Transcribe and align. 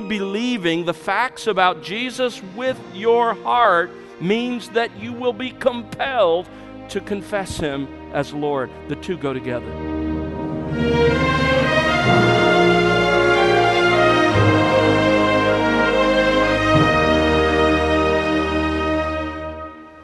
believing 0.00 0.84
the 0.84 0.94
facts 0.94 1.46
about 1.46 1.82
Jesus 1.82 2.42
with 2.56 2.80
your 2.94 3.34
heart 3.34 3.90
means 4.20 4.68
that 4.70 4.94
you 5.00 5.12
will 5.12 5.32
be 5.32 5.50
compelled 5.50 6.48
to 6.88 7.00
confess 7.00 7.58
Him 7.58 7.86
as 8.12 8.32
Lord. 8.32 8.70
The 8.88 8.96
two 8.96 9.16
go 9.16 9.32
together. 9.32 9.66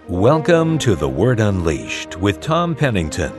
Welcome 0.09 0.79
to 0.79 0.95
The 0.95 1.09
Word 1.09 1.41
Unleashed 1.41 2.17
with 2.17 2.41
Tom 2.41 2.75
Pennington. 2.75 3.33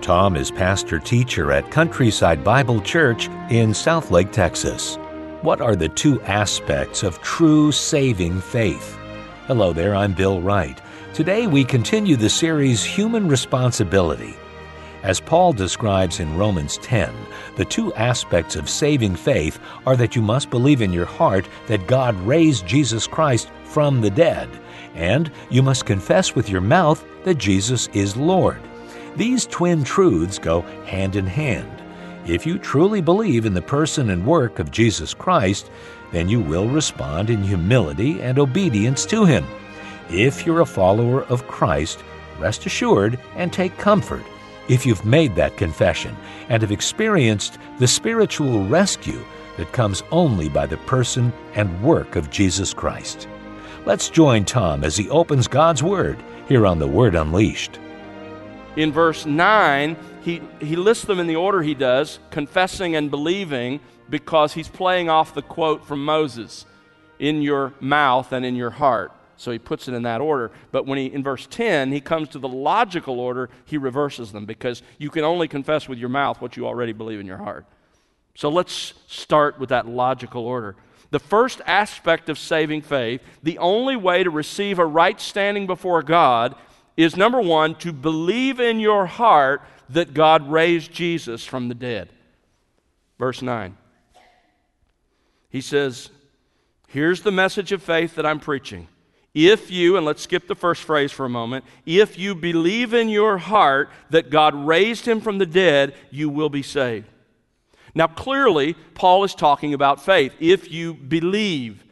Tom 0.00 0.34
is 0.34 0.50
pastor 0.50 0.98
teacher 0.98 1.52
at 1.52 1.70
Countryside 1.70 2.42
Bible 2.42 2.80
Church 2.80 3.28
in 3.50 3.70
Southlake, 3.70 4.32
Texas. 4.32 4.98
What 5.42 5.60
are 5.60 5.74
the 5.74 5.88
two 5.88 6.22
aspects 6.22 7.02
of 7.02 7.20
true 7.20 7.72
saving 7.72 8.40
faith? 8.40 8.96
Hello 9.48 9.72
there, 9.72 9.92
I'm 9.92 10.12
Bill 10.12 10.40
Wright. 10.40 10.80
Today 11.14 11.48
we 11.48 11.64
continue 11.64 12.14
the 12.14 12.30
series 12.30 12.84
Human 12.84 13.26
Responsibility. 13.26 14.36
As 15.02 15.18
Paul 15.18 15.52
describes 15.52 16.20
in 16.20 16.36
Romans 16.36 16.78
10, 16.78 17.12
the 17.56 17.64
two 17.64 17.92
aspects 17.94 18.54
of 18.54 18.70
saving 18.70 19.16
faith 19.16 19.58
are 19.84 19.96
that 19.96 20.14
you 20.14 20.22
must 20.22 20.48
believe 20.48 20.80
in 20.80 20.92
your 20.92 21.06
heart 21.06 21.48
that 21.66 21.88
God 21.88 22.14
raised 22.20 22.64
Jesus 22.64 23.08
Christ 23.08 23.50
from 23.64 24.00
the 24.00 24.10
dead, 24.10 24.48
and 24.94 25.28
you 25.50 25.60
must 25.60 25.86
confess 25.86 26.36
with 26.36 26.48
your 26.48 26.60
mouth 26.60 27.04
that 27.24 27.38
Jesus 27.38 27.88
is 27.88 28.16
Lord. 28.16 28.60
These 29.16 29.46
twin 29.46 29.82
truths 29.82 30.38
go 30.38 30.60
hand 30.86 31.16
in 31.16 31.26
hand. 31.26 31.81
If 32.26 32.46
you 32.46 32.56
truly 32.56 33.00
believe 33.00 33.46
in 33.46 33.54
the 33.54 33.62
person 33.62 34.10
and 34.10 34.24
work 34.24 34.60
of 34.60 34.70
Jesus 34.70 35.12
Christ, 35.12 35.70
then 36.12 36.28
you 36.28 36.40
will 36.40 36.68
respond 36.68 37.30
in 37.30 37.42
humility 37.42 38.22
and 38.22 38.38
obedience 38.38 39.04
to 39.06 39.24
Him. 39.24 39.44
If 40.08 40.46
you're 40.46 40.60
a 40.60 40.66
follower 40.66 41.24
of 41.24 41.48
Christ, 41.48 42.04
rest 42.38 42.64
assured 42.64 43.18
and 43.34 43.52
take 43.52 43.76
comfort 43.76 44.22
if 44.68 44.86
you've 44.86 45.04
made 45.04 45.34
that 45.34 45.56
confession 45.56 46.16
and 46.48 46.62
have 46.62 46.70
experienced 46.70 47.58
the 47.80 47.88
spiritual 47.88 48.66
rescue 48.66 49.24
that 49.56 49.72
comes 49.72 50.04
only 50.12 50.48
by 50.48 50.66
the 50.66 50.76
person 50.78 51.32
and 51.54 51.82
work 51.82 52.14
of 52.14 52.30
Jesus 52.30 52.72
Christ. 52.72 53.26
Let's 53.84 54.08
join 54.08 54.44
Tom 54.44 54.84
as 54.84 54.96
he 54.96 55.10
opens 55.10 55.48
God's 55.48 55.82
Word 55.82 56.22
here 56.46 56.66
on 56.68 56.78
The 56.78 56.86
Word 56.86 57.16
Unleashed 57.16 57.80
in 58.76 58.92
verse 58.92 59.26
9, 59.26 59.96
he, 60.22 60.40
he 60.60 60.76
lists 60.76 61.04
them 61.04 61.18
in 61.18 61.26
the 61.26 61.36
order 61.36 61.62
he 61.62 61.74
does 61.74 62.18
confessing 62.30 62.96
and 62.96 63.10
believing 63.10 63.80
because 64.08 64.54
he's 64.54 64.68
playing 64.68 65.08
off 65.08 65.34
the 65.34 65.42
quote 65.42 65.84
from 65.84 66.04
Moses 66.04 66.66
in 67.18 67.42
your 67.42 67.72
mouth 67.80 68.32
and 68.32 68.44
in 68.44 68.56
your 68.56 68.70
heart. 68.70 69.12
So 69.36 69.50
he 69.50 69.58
puts 69.58 69.88
it 69.88 69.94
in 69.94 70.02
that 70.04 70.20
order. 70.20 70.52
But 70.70 70.86
when 70.86 70.98
he, 70.98 71.06
in 71.06 71.22
verse 71.22 71.46
10, 71.50 71.92
he 71.92 72.00
comes 72.00 72.28
to 72.30 72.38
the 72.38 72.48
logical 72.48 73.18
order, 73.18 73.50
he 73.64 73.76
reverses 73.76 74.32
them 74.32 74.46
because 74.46 74.82
you 74.98 75.10
can 75.10 75.24
only 75.24 75.48
confess 75.48 75.88
with 75.88 75.98
your 75.98 76.08
mouth 76.08 76.40
what 76.40 76.56
you 76.56 76.66
already 76.66 76.92
believe 76.92 77.20
in 77.20 77.26
your 77.26 77.38
heart. 77.38 77.66
So 78.34 78.48
let's 78.48 78.94
start 79.06 79.58
with 79.58 79.70
that 79.70 79.86
logical 79.86 80.46
order. 80.46 80.76
The 81.10 81.18
first 81.18 81.60
aspect 81.66 82.28
of 82.28 82.38
saving 82.38 82.82
faith, 82.82 83.20
the 83.42 83.58
only 83.58 83.96
way 83.96 84.22
to 84.22 84.30
receive 84.30 84.78
a 84.78 84.86
right 84.86 85.20
standing 85.20 85.66
before 85.66 86.02
God 86.02 86.54
is 86.96 87.16
number 87.16 87.40
one, 87.40 87.74
to 87.76 87.92
believe 87.92 88.60
in 88.60 88.80
your 88.80 89.06
heart 89.06 89.62
that 89.88 90.14
God 90.14 90.50
raised 90.50 90.92
Jesus 90.92 91.44
from 91.44 91.68
the 91.68 91.74
dead. 91.74 92.08
Verse 93.18 93.42
9. 93.42 93.76
He 95.48 95.60
says, 95.60 96.10
Here's 96.88 97.22
the 97.22 97.30
message 97.30 97.72
of 97.72 97.82
faith 97.82 98.16
that 98.16 98.26
I'm 98.26 98.40
preaching. 98.40 98.88
If 99.34 99.70
you, 99.70 99.96
and 99.96 100.04
let's 100.04 100.22
skip 100.22 100.46
the 100.46 100.54
first 100.54 100.82
phrase 100.82 101.10
for 101.10 101.24
a 101.24 101.30
moment, 101.30 101.64
if 101.86 102.18
you 102.18 102.34
believe 102.34 102.92
in 102.92 103.08
your 103.08 103.38
heart 103.38 103.88
that 104.10 104.28
God 104.28 104.54
raised 104.54 105.06
him 105.06 105.20
from 105.20 105.38
the 105.38 105.46
dead, 105.46 105.94
you 106.10 106.28
will 106.28 106.50
be 106.50 106.62
saved. 106.62 107.06
Now, 107.94 108.06
clearly, 108.06 108.74
Paul 108.94 109.24
is 109.24 109.34
talking 109.34 109.72
about 109.74 110.04
faith. 110.04 110.34
If 110.38 110.70
you 110.70 110.94
believe, 110.94 111.82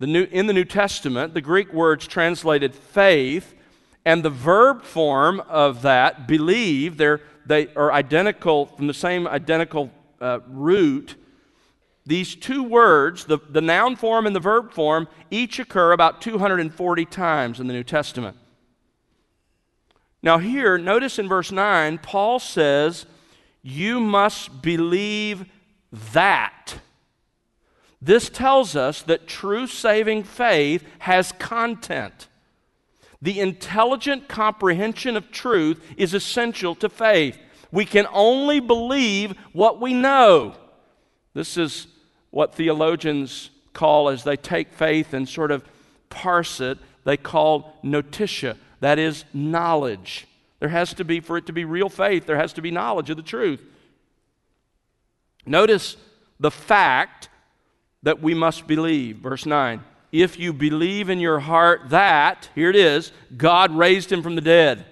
the 0.00 0.06
New, 0.06 0.26
in 0.32 0.46
the 0.46 0.54
New 0.54 0.64
Testament, 0.64 1.34
the 1.34 1.42
Greek 1.42 1.72
words 1.74 2.06
translated 2.06 2.74
faith 2.74 3.54
and 4.06 4.22
the 4.22 4.30
verb 4.30 4.82
form 4.82 5.40
of 5.40 5.82
that, 5.82 6.26
believe, 6.26 6.96
they're, 6.96 7.20
they 7.44 7.68
are 7.74 7.92
identical 7.92 8.64
from 8.64 8.86
the 8.86 8.94
same 8.94 9.26
identical 9.26 9.90
uh, 10.18 10.40
root. 10.48 11.16
These 12.06 12.34
two 12.34 12.62
words, 12.62 13.26
the, 13.26 13.38
the 13.50 13.60
noun 13.60 13.94
form 13.94 14.26
and 14.26 14.34
the 14.34 14.40
verb 14.40 14.72
form, 14.72 15.06
each 15.30 15.58
occur 15.58 15.92
about 15.92 16.22
240 16.22 17.04
times 17.04 17.60
in 17.60 17.66
the 17.66 17.74
New 17.74 17.84
Testament. 17.84 18.38
Now, 20.22 20.38
here, 20.38 20.78
notice 20.78 21.18
in 21.18 21.28
verse 21.28 21.52
9, 21.52 21.98
Paul 21.98 22.38
says, 22.38 23.04
You 23.62 24.00
must 24.00 24.62
believe 24.62 25.44
that. 26.14 26.80
This 28.02 28.30
tells 28.30 28.76
us 28.76 29.02
that 29.02 29.26
true 29.26 29.66
saving 29.66 30.24
faith 30.24 30.84
has 31.00 31.32
content. 31.32 32.28
The 33.22 33.40
intelligent 33.40 34.28
comprehension 34.28 35.16
of 35.16 35.30
truth 35.30 35.82
is 35.96 36.14
essential 36.14 36.74
to 36.76 36.88
faith. 36.88 37.38
We 37.70 37.84
can 37.84 38.06
only 38.12 38.60
believe 38.60 39.34
what 39.52 39.80
we 39.80 39.92
know. 39.92 40.54
This 41.34 41.56
is 41.56 41.86
what 42.30 42.54
theologians 42.54 43.50
call, 43.72 44.08
as 44.08 44.24
they 44.24 44.36
take 44.36 44.72
faith 44.72 45.12
and 45.12 45.28
sort 45.28 45.50
of 45.50 45.64
parse 46.08 46.60
it, 46.60 46.78
they 47.04 47.16
call 47.16 47.76
notitia. 47.82 48.56
That 48.80 48.98
is 48.98 49.24
knowledge. 49.32 50.26
There 50.58 50.68
has 50.68 50.94
to 50.94 51.04
be, 51.04 51.20
for 51.20 51.36
it 51.36 51.46
to 51.46 51.52
be 51.52 51.64
real 51.64 51.88
faith, 51.88 52.26
there 52.26 52.36
has 52.36 52.52
to 52.54 52.62
be 52.62 52.70
knowledge 52.70 53.10
of 53.10 53.16
the 53.16 53.22
truth. 53.22 53.62
Notice 55.46 55.96
the 56.38 56.50
fact 56.50 57.29
that 58.02 58.22
we 58.22 58.34
must 58.34 58.66
believe. 58.66 59.18
Verse 59.18 59.46
9. 59.46 59.82
If 60.12 60.38
you 60.38 60.52
believe 60.52 61.08
in 61.08 61.20
your 61.20 61.40
heart 61.40 61.90
that, 61.90 62.48
here 62.54 62.70
it 62.70 62.76
is, 62.76 63.12
God 63.36 63.70
raised 63.70 64.10
him 64.10 64.22
from 64.22 64.34
the 64.34 64.40
dead. 64.40 64.84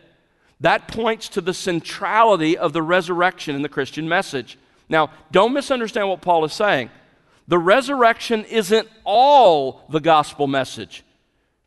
That 0.60 0.88
points 0.88 1.28
to 1.30 1.40
the 1.40 1.54
centrality 1.54 2.56
of 2.56 2.72
the 2.72 2.82
resurrection 2.82 3.56
in 3.56 3.62
the 3.62 3.68
Christian 3.68 4.08
message. 4.08 4.58
Now, 4.88 5.10
don't 5.30 5.52
misunderstand 5.52 6.08
what 6.08 6.20
Paul 6.20 6.44
is 6.44 6.52
saying. 6.52 6.90
The 7.46 7.58
resurrection 7.58 8.44
isn't 8.44 8.88
all 9.04 9.84
the 9.88 10.00
gospel 10.00 10.46
message. 10.46 11.04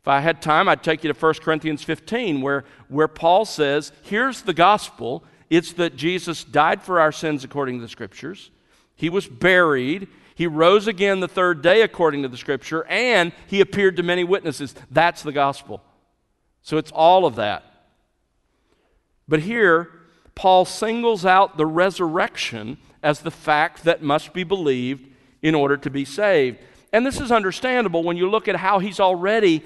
If 0.00 0.08
I 0.08 0.20
had 0.20 0.42
time, 0.42 0.68
I'd 0.68 0.82
take 0.82 1.04
you 1.04 1.12
to 1.12 1.18
1 1.18 1.34
Corinthians 1.34 1.82
15, 1.82 2.40
where, 2.40 2.64
where 2.88 3.08
Paul 3.08 3.44
says, 3.44 3.92
Here's 4.02 4.42
the 4.42 4.54
gospel 4.54 5.24
it's 5.50 5.74
that 5.74 5.96
Jesus 5.96 6.44
died 6.44 6.82
for 6.82 6.98
our 6.98 7.12
sins 7.12 7.44
according 7.44 7.76
to 7.76 7.82
the 7.82 7.88
scriptures, 7.88 8.50
he 8.94 9.10
was 9.10 9.26
buried, 9.26 10.08
he 10.34 10.46
rose 10.46 10.86
again 10.86 11.20
the 11.20 11.28
third 11.28 11.62
day 11.62 11.82
according 11.82 12.22
to 12.22 12.28
the 12.28 12.36
scripture, 12.36 12.84
and 12.86 13.32
he 13.46 13.60
appeared 13.60 13.96
to 13.96 14.02
many 14.02 14.24
witnesses. 14.24 14.74
That's 14.90 15.22
the 15.22 15.32
gospel. 15.32 15.82
So 16.62 16.78
it's 16.78 16.92
all 16.92 17.26
of 17.26 17.36
that. 17.36 17.64
But 19.28 19.40
here, 19.40 19.90
Paul 20.34 20.64
singles 20.64 21.24
out 21.26 21.56
the 21.56 21.66
resurrection 21.66 22.78
as 23.02 23.20
the 23.20 23.30
fact 23.30 23.84
that 23.84 24.02
must 24.02 24.32
be 24.32 24.44
believed 24.44 25.08
in 25.42 25.54
order 25.54 25.76
to 25.76 25.90
be 25.90 26.04
saved. 26.04 26.58
And 26.92 27.04
this 27.04 27.20
is 27.20 27.32
understandable 27.32 28.02
when 28.04 28.16
you 28.16 28.28
look 28.28 28.48
at 28.48 28.56
how 28.56 28.78
he's 28.78 29.00
already 29.00 29.62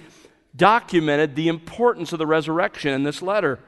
documented 0.54 1.34
the 1.34 1.48
importance 1.48 2.12
of 2.12 2.18
the 2.18 2.26
resurrection 2.26 2.92
in 2.92 3.02
this 3.02 3.20
letter. 3.20 3.58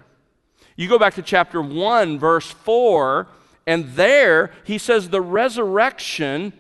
You 0.77 0.89
go 0.89 0.99
back 0.99 1.15
to 1.15 1.23
chapter 1.23 1.61
1, 1.61 2.19
verse 2.19 2.51
4, 2.51 3.27
and 3.67 3.89
there 3.91 4.53
he 4.65 4.79
says 4.79 5.11
the 5.11 5.21
resurrection 5.21 6.53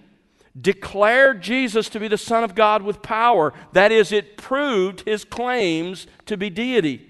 declared 0.60 1.42
Jesus 1.42 1.88
to 1.90 2.00
be 2.00 2.08
the 2.08 2.18
Son 2.18 2.44
of 2.44 2.54
God 2.54 2.82
with 2.82 3.02
power. 3.02 3.52
That 3.72 3.92
is, 3.92 4.12
it 4.12 4.36
proved 4.36 5.00
his 5.02 5.24
claims 5.24 6.06
to 6.26 6.36
be 6.36 6.50
deity. 6.50 7.04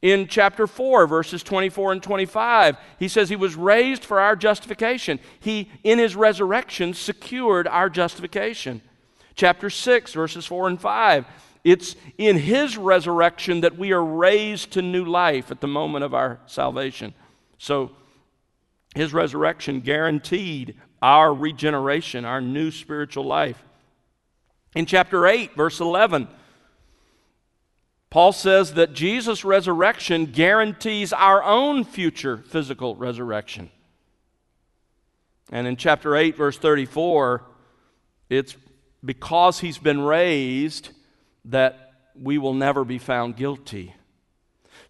In 0.00 0.26
chapter 0.26 0.66
4, 0.66 1.06
verses 1.06 1.44
24 1.44 1.92
and 1.92 2.02
25, 2.02 2.76
he 2.98 3.06
says 3.06 3.28
he 3.28 3.36
was 3.36 3.54
raised 3.54 4.04
for 4.04 4.18
our 4.18 4.34
justification. 4.34 5.20
He, 5.38 5.70
in 5.84 6.00
his 6.00 6.16
resurrection, 6.16 6.92
secured 6.92 7.68
our 7.68 7.88
justification. 7.88 8.82
Chapter 9.36 9.70
6, 9.70 10.12
verses 10.12 10.44
4 10.44 10.68
and 10.68 10.80
5, 10.80 11.26
it's 11.62 11.94
in 12.18 12.36
his 12.38 12.76
resurrection 12.76 13.60
that 13.60 13.78
we 13.78 13.92
are 13.92 14.04
raised 14.04 14.72
to 14.72 14.82
new 14.82 15.04
life 15.04 15.52
at 15.52 15.60
the 15.60 15.68
moment 15.68 16.04
of 16.04 16.14
our 16.14 16.40
salvation. 16.46 17.14
So, 17.58 17.92
his 18.96 19.12
resurrection 19.14 19.80
guaranteed 19.80 20.74
our 21.02 21.34
regeneration, 21.34 22.24
our 22.24 22.40
new 22.40 22.70
spiritual 22.70 23.24
life. 23.24 23.62
In 24.74 24.86
chapter 24.86 25.26
8, 25.26 25.54
verse 25.54 25.80
11, 25.80 26.28
Paul 28.08 28.32
says 28.32 28.74
that 28.74 28.94
Jesus' 28.94 29.44
resurrection 29.44 30.26
guarantees 30.26 31.12
our 31.12 31.42
own 31.42 31.84
future 31.84 32.38
physical 32.38 32.94
resurrection. 32.94 33.70
And 35.50 35.66
in 35.66 35.76
chapter 35.76 36.16
8, 36.16 36.36
verse 36.36 36.56
34, 36.56 37.42
it's 38.30 38.56
because 39.04 39.60
he's 39.60 39.78
been 39.78 40.00
raised 40.00 40.90
that 41.46 41.92
we 42.14 42.38
will 42.38 42.54
never 42.54 42.84
be 42.84 42.98
found 42.98 43.36
guilty. 43.36 43.94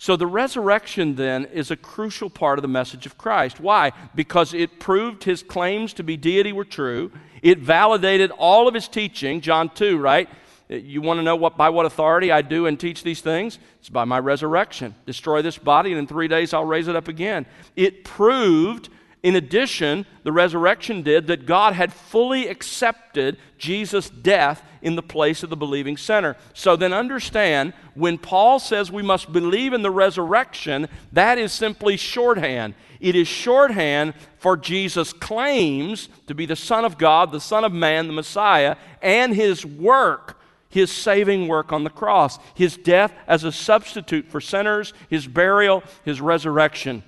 So 0.02 0.16
the 0.16 0.26
resurrection 0.26 1.14
then 1.14 1.44
is 1.44 1.70
a 1.70 1.76
crucial 1.76 2.28
part 2.28 2.58
of 2.58 2.62
the 2.62 2.66
message 2.66 3.06
of 3.06 3.16
Christ. 3.16 3.60
Why? 3.60 3.92
Because 4.16 4.52
it 4.52 4.80
proved 4.80 5.22
his 5.22 5.44
claims 5.44 5.92
to 5.92 6.02
be 6.02 6.16
deity 6.16 6.52
were 6.52 6.64
true. 6.64 7.12
It 7.40 7.60
validated 7.60 8.32
all 8.32 8.66
of 8.66 8.74
his 8.74 8.88
teaching, 8.88 9.40
John 9.40 9.68
2, 9.68 9.98
right? 9.98 10.28
You 10.68 11.02
want 11.02 11.18
to 11.18 11.22
know 11.22 11.36
what 11.36 11.56
by 11.56 11.68
what 11.68 11.86
authority 11.86 12.32
I 12.32 12.42
do 12.42 12.66
and 12.66 12.80
teach 12.80 13.04
these 13.04 13.20
things? 13.20 13.60
It's 13.78 13.90
by 13.90 14.02
my 14.02 14.18
resurrection. 14.18 14.96
Destroy 15.06 15.40
this 15.40 15.56
body 15.56 15.92
and 15.92 16.00
in 16.00 16.08
3 16.08 16.26
days 16.26 16.52
I'll 16.52 16.64
raise 16.64 16.88
it 16.88 16.96
up 16.96 17.06
again. 17.06 17.46
It 17.76 18.02
proved 18.02 18.88
in 19.22 19.36
addition, 19.36 20.04
the 20.24 20.32
resurrection 20.32 21.02
did 21.02 21.28
that 21.28 21.46
God 21.46 21.74
had 21.74 21.92
fully 21.92 22.48
accepted 22.48 23.36
Jesus' 23.56 24.10
death 24.10 24.64
in 24.82 24.96
the 24.96 25.02
place 25.02 25.44
of 25.44 25.50
the 25.50 25.56
believing 25.56 25.96
sinner. 25.96 26.36
So 26.54 26.74
then 26.74 26.92
understand 26.92 27.72
when 27.94 28.18
Paul 28.18 28.58
says 28.58 28.90
we 28.90 29.02
must 29.02 29.32
believe 29.32 29.74
in 29.74 29.82
the 29.82 29.92
resurrection, 29.92 30.88
that 31.12 31.38
is 31.38 31.52
simply 31.52 31.96
shorthand. 31.96 32.74
It 32.98 33.14
is 33.14 33.28
shorthand 33.28 34.14
for 34.38 34.56
Jesus' 34.56 35.12
claims 35.12 36.08
to 36.26 36.34
be 36.34 36.44
the 36.44 36.56
Son 36.56 36.84
of 36.84 36.98
God, 36.98 37.30
the 37.30 37.40
Son 37.40 37.64
of 37.64 37.72
Man, 37.72 38.08
the 38.08 38.12
Messiah, 38.12 38.76
and 39.00 39.34
his 39.34 39.64
work 39.64 40.38
his 40.68 40.90
saving 40.90 41.48
work 41.48 41.70
on 41.70 41.84
the 41.84 41.90
cross, 41.90 42.38
his 42.54 42.78
death 42.78 43.12
as 43.26 43.44
a 43.44 43.52
substitute 43.52 44.26
for 44.30 44.40
sinners, 44.40 44.94
his 45.10 45.26
burial, 45.26 45.82
his 46.02 46.18
resurrection. 46.18 47.02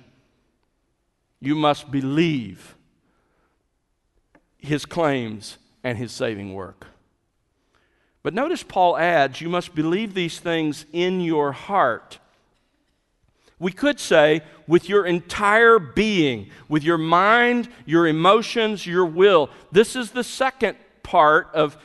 You 1.39 1.55
must 1.55 1.91
believe 1.91 2.75
his 4.57 4.85
claims 4.85 5.57
and 5.83 5.97
his 5.97 6.11
saving 6.11 6.53
work. 6.53 6.87
But 8.23 8.33
notice 8.33 8.63
Paul 8.63 8.97
adds, 8.97 9.39
you 9.39 9.49
must 9.49 9.75
believe 9.75 10.15
these 10.15 10.39
things 10.39 10.85
in 10.91 11.21
your 11.21 11.51
heart. 11.51 12.17
We 13.59 13.71
could 13.71 13.99
say, 13.99 14.41
with 14.67 14.89
your 14.89 15.05
entire 15.05 15.77
being, 15.77 16.49
with 16.67 16.83
your 16.83 16.97
mind, 16.97 17.69
your 17.85 18.07
emotions, 18.07 18.85
your 18.85 19.05
will. 19.05 19.49
This 19.71 19.95
is 19.95 20.11
the 20.11 20.23
second 20.23 20.77
part 21.03 21.49
of 21.53 21.77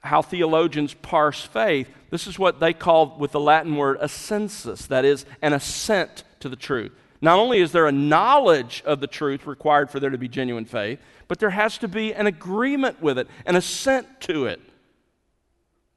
how 0.00 0.22
theologians 0.22 0.94
parse 0.94 1.42
faith. 1.42 1.88
This 2.10 2.26
is 2.26 2.38
what 2.38 2.58
they 2.58 2.72
call, 2.72 3.16
with 3.18 3.32
the 3.32 3.40
Latin 3.40 3.76
word, 3.76 3.98
assensus, 4.00 4.88
that 4.88 5.04
is, 5.04 5.26
an 5.42 5.52
assent 5.52 6.24
to 6.40 6.48
the 6.48 6.56
truth. 6.56 6.92
Not 7.22 7.38
only 7.38 7.60
is 7.60 7.70
there 7.70 7.86
a 7.86 7.92
knowledge 7.92 8.82
of 8.84 8.98
the 8.98 9.06
truth 9.06 9.46
required 9.46 9.90
for 9.90 10.00
there 10.00 10.10
to 10.10 10.18
be 10.18 10.26
genuine 10.26 10.64
faith, 10.64 11.00
but 11.28 11.38
there 11.38 11.50
has 11.50 11.78
to 11.78 11.88
be 11.88 12.12
an 12.12 12.26
agreement 12.26 13.00
with 13.00 13.16
it, 13.16 13.28
an 13.46 13.54
assent 13.54 14.20
to 14.22 14.46
it. 14.46 14.60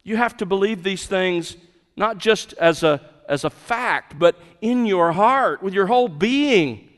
You 0.03 0.17
have 0.17 0.37
to 0.37 0.45
believe 0.45 0.83
these 0.83 1.07
things 1.07 1.57
not 1.97 2.19
just 2.19 2.53
as 2.53 2.83
a, 2.83 3.01
as 3.27 3.43
a 3.43 3.49
fact, 3.49 4.19
but 4.19 4.39
in 4.61 4.85
your 4.85 5.13
heart, 5.13 5.63
with 5.63 5.73
your 5.73 5.87
whole 5.87 6.07
being. 6.07 6.89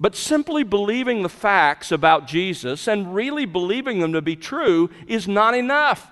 But 0.00 0.16
simply 0.16 0.64
believing 0.64 1.22
the 1.22 1.28
facts 1.28 1.92
about 1.92 2.26
Jesus 2.26 2.88
and 2.88 3.14
really 3.14 3.46
believing 3.46 4.00
them 4.00 4.12
to 4.12 4.20
be 4.20 4.34
true 4.34 4.90
is 5.06 5.28
not 5.28 5.54
enough. 5.54 6.10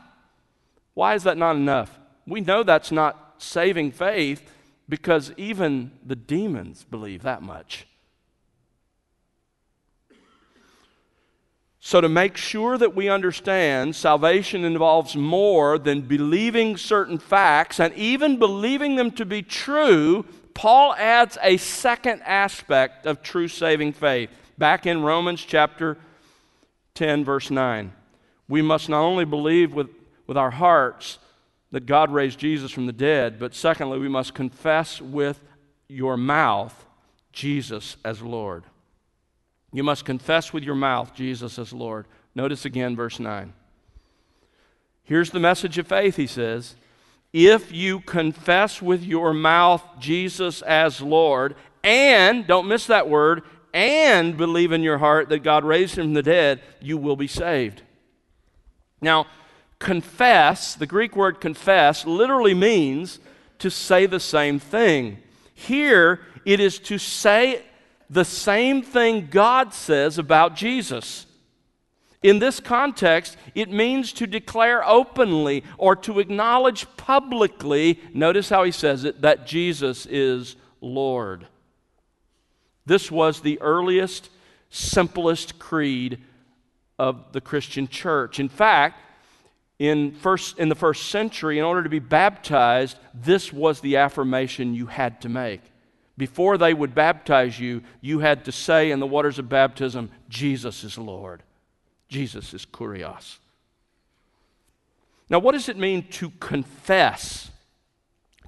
Why 0.95 1.17
is 1.17 1.25
that 1.25 1.37
not 1.37 1.57
enough? 1.57 1.99
We 2.29 2.41
know 2.41 2.63
that's 2.63 2.93
not 2.93 3.35
saving 3.39 3.91
faith 3.91 4.49
because 4.89 5.33
even 5.37 5.93
the 6.05 6.17
demons 6.17 6.85
believe 6.85 7.23
that 7.23 7.43
much. 7.43 7.87
So, 11.87 12.01
to 12.01 12.09
make 12.09 12.39
sure 12.39 12.79
that 12.79 12.97
we 12.97 13.11
understand, 13.11 13.95
salvation 13.95 14.65
involves 14.65 15.15
more 15.17 15.79
than 15.79 16.01
believing 16.01 16.79
certain 16.79 17.19
facts 17.19 17.79
and 17.79 17.93
even 17.93 18.39
believing 18.39 18.97
them 18.97 19.11
to 19.13 19.27
be 19.27 19.43
true. 19.43 20.25
Paul 20.55 20.95
adds 20.95 21.37
a 21.43 21.59
second 21.59 22.23
aspect 22.23 23.05
of 23.05 23.23
true 23.23 23.49
saving 23.49 23.93
faith. 23.93 24.31
Back 24.57 24.87
in 24.87 25.03
Romans 25.03 25.45
chapter 25.45 25.99
10, 26.95 27.23
verse 27.23 27.51
9. 27.51 27.93
We 28.49 28.63
must 28.63 28.89
not 28.89 29.03
only 29.03 29.27
believe 29.27 29.75
with, 29.75 29.91
with 30.27 30.39
our 30.39 30.53
hearts, 30.53 31.19
that 31.75 31.87
God 31.87 32.13
raised 32.13 32.39
Jesus 32.39 32.71
from 32.71 32.87
the 32.87 32.93
dead, 32.93 33.37
but 33.41 33.53
secondly, 33.53 33.99
we 33.99 34.09
must 34.09 34.33
confess 34.33 35.01
with 35.01 35.41
your 35.89 36.17
mouth 36.17 36.87
Jesus 37.33 37.97
as 38.05 38.23
Lord. 38.23 38.63
You 39.73 39.83
must 39.83 40.05
confess 40.05 40.53
with 40.53 40.63
your 40.63 40.77
mouth 40.77 41.17
Jesus 41.17 41.59
as 41.59 41.73
Lord. 41.73 42.07
Notice 42.33 42.65
again 42.65 42.95
verse 42.95 43.19
9. 43.19 43.53
Here's 45.03 45.33
the 45.33 45.41
message 45.41 45.77
of 45.77 45.89
faith, 45.89 46.15
he 46.15 46.29
says. 46.29 46.77
If 47.33 47.73
you 47.73 47.99
confess 47.99 48.81
with 48.81 49.03
your 49.03 49.35
mouth 49.35 49.83
Jesus 49.99 50.63
as 50.63 51.01
Lord, 51.01 51.57
and, 51.83 52.47
don't 52.47 52.69
miss 52.69 52.87
that 52.87 53.09
word, 53.09 53.43
and 53.73 54.37
believe 54.37 54.71
in 54.71 54.85
your 54.85 54.99
heart 54.99 55.29
that 55.31 55.43
God 55.43 55.65
raised 55.65 55.99
him 55.99 56.05
from 56.05 56.15
the 56.15 56.23
dead, 56.23 56.61
you 56.81 56.97
will 56.97 57.17
be 57.17 57.27
saved. 57.27 57.83
Now, 59.01 59.27
confess, 59.85 60.75
the 60.75 60.87
Greek 60.87 61.15
word 61.15 61.43
confess, 61.43 62.07
literally 62.07 62.55
means 62.55 63.21
to 63.59 63.71
say 63.71 64.07
the 64.07 64.19
same 64.19 64.59
thing. 64.59 65.19
Here, 65.53 66.21
it 66.47 66.59
is 66.59 66.79
to 66.81 66.97
say 66.97 67.63
the 68.09 68.25
same 68.25 68.83
thing 68.83 69.29
God 69.31 69.75
says 69.75 70.19
about 70.19 70.57
Jesus. 70.57 71.27
In 72.23 72.39
this 72.39 72.61
context, 72.61 73.37
it 73.55 73.71
means 73.71 74.15
to 74.15 74.27
declare 74.27 74.83
openly 74.89 75.63
or 75.77 75.95
to 75.97 76.19
acknowledge 76.19 76.87
publicly, 76.97 78.01
notice 78.15 78.49
how 78.49 78.65
he 78.65 78.73
says 78.73 79.05
it, 79.05 79.21
that 79.21 79.47
Jesus 79.47 80.07
is 80.07 80.57
Lord. 80.81 81.47
This 82.87 83.11
was 83.11 83.41
the 83.41 83.61
earliest, 83.61 84.31
simplest 84.71 85.59
creed 85.59 86.21
of 86.99 87.33
the 87.33 87.43
Christian 87.43 87.87
church. 87.87 88.41
In 88.41 88.49
fact, 88.49 88.99
in, 89.85 90.13
first, 90.13 90.59
in 90.59 90.69
the 90.69 90.75
first 90.75 91.09
century, 91.09 91.59
in 91.59 91.65
order 91.65 91.83
to 91.83 91.89
be 91.89 91.99
baptized, 91.99 92.97
this 93.13 93.53
was 93.53 93.81
the 93.81 93.97
affirmation 93.97 94.75
you 94.75 94.87
had 94.87 95.21
to 95.23 95.29
make. 95.29 95.61
Before 96.17 96.57
they 96.57 96.73
would 96.73 96.95
baptize 96.95 97.59
you, 97.59 97.83
you 98.01 98.21
had 98.21 98.45
to 98.45 98.53
say 98.53 98.91
in 98.91 99.01
the 99.01 99.07
waters 99.07 99.39
of 99.39 99.49
baptism, 99.49 100.11
Jesus 100.29 100.85
is 100.85 100.97
Lord. 100.97 101.43
Jesus 102.09 102.55
is 102.55 102.65
Kurios. 102.65 103.39
Now, 105.29 105.41
what 105.41 105.53
does 105.53 105.69
it 105.69 105.77
mean 105.77 106.07
to 106.11 106.31
confess? 106.31 107.51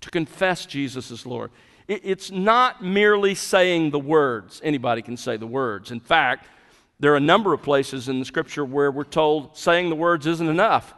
To 0.01 0.11
confess 0.11 0.67
Jesus 0.67 1.11
is 1.11 1.27
Lord. 1.27 1.51
It's 1.89 2.31
not 2.31 2.83
merely 2.83 3.35
saying 3.35 3.91
the 3.91 3.99
words. 3.99 4.61
Anybody 4.65 5.03
can 5.03 5.17
say 5.17 5.37
the 5.37 5.47
words. 5.47 5.91
In 5.91 6.01
fact, 6.01 6.47
there 6.99 7.13
are 7.13 7.17
a 7.17 7.21
number 7.21 7.53
of 7.53 7.63
places 7.63 8.09
in 8.09 8.19
the 8.19 8.25
scripture 8.25 8.65
where 8.65 8.91
we're 8.91 9.05
told 9.05 9.57
saying 9.57 9.91
the 9.91 9.97
words 9.97 10.27
isn't 10.27 10.49
enough. 10.49 10.95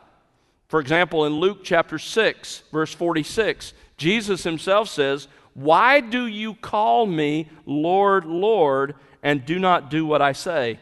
For 0.68 0.80
example, 0.80 1.24
in 1.24 1.34
Luke 1.34 1.60
chapter 1.64 1.98
6, 1.98 2.62
verse 2.70 2.92
46, 2.94 3.72
Jesus 3.96 4.44
himself 4.44 4.88
says, 4.88 5.26
Why 5.54 6.00
do 6.00 6.26
you 6.26 6.54
call 6.54 7.06
me 7.06 7.48
Lord, 7.64 8.26
Lord, 8.26 8.94
and 9.22 9.44
do 9.44 9.58
not 9.58 9.90
do 9.90 10.04
what 10.04 10.20
I 10.20 10.32
say? 10.32 10.78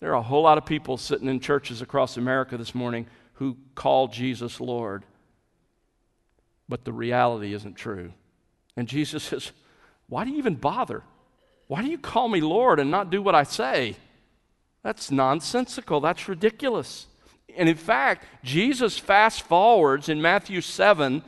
There 0.00 0.10
are 0.10 0.16
a 0.16 0.22
whole 0.22 0.42
lot 0.42 0.58
of 0.58 0.66
people 0.66 0.96
sitting 0.96 1.28
in 1.28 1.40
churches 1.40 1.80
across 1.80 2.16
America 2.16 2.56
this 2.56 2.74
morning 2.74 3.06
who 3.34 3.56
call 3.74 4.08
Jesus 4.08 4.60
Lord, 4.60 5.04
but 6.68 6.84
the 6.84 6.92
reality 6.92 7.54
isn't 7.54 7.74
true. 7.74 8.12
And 8.76 8.88
Jesus 8.88 9.22
says, 9.24 9.52
Why 10.08 10.24
do 10.24 10.32
you 10.32 10.38
even 10.38 10.56
bother? 10.56 11.04
Why 11.68 11.82
do 11.82 11.88
you 11.88 11.98
call 11.98 12.28
me 12.28 12.40
Lord 12.40 12.80
and 12.80 12.90
not 12.90 13.10
do 13.10 13.22
what 13.22 13.34
I 13.34 13.44
say? 13.44 13.96
That's 14.82 15.10
nonsensical. 15.10 16.00
That's 16.00 16.28
ridiculous. 16.28 17.06
And 17.56 17.68
in 17.68 17.76
fact, 17.76 18.24
Jesus 18.44 18.98
fast 18.98 19.42
forwards 19.42 20.08
in 20.08 20.20
Matthew 20.20 20.60
7, 20.60 21.22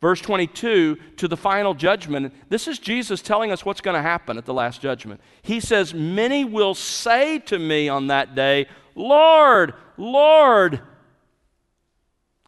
verse 0.00 0.20
22, 0.20 0.96
to 1.16 1.28
the 1.28 1.36
final 1.36 1.74
judgment. 1.74 2.34
This 2.48 2.68
is 2.68 2.78
Jesus 2.78 3.22
telling 3.22 3.52
us 3.52 3.64
what's 3.64 3.80
going 3.80 3.96
to 3.96 4.02
happen 4.02 4.38
at 4.38 4.44
the 4.44 4.54
last 4.54 4.80
judgment. 4.80 5.20
He 5.42 5.60
says, 5.60 5.94
Many 5.94 6.44
will 6.44 6.74
say 6.74 7.38
to 7.40 7.58
me 7.58 7.88
on 7.88 8.08
that 8.08 8.34
day, 8.34 8.66
Lord, 8.94 9.74
Lord. 9.96 10.80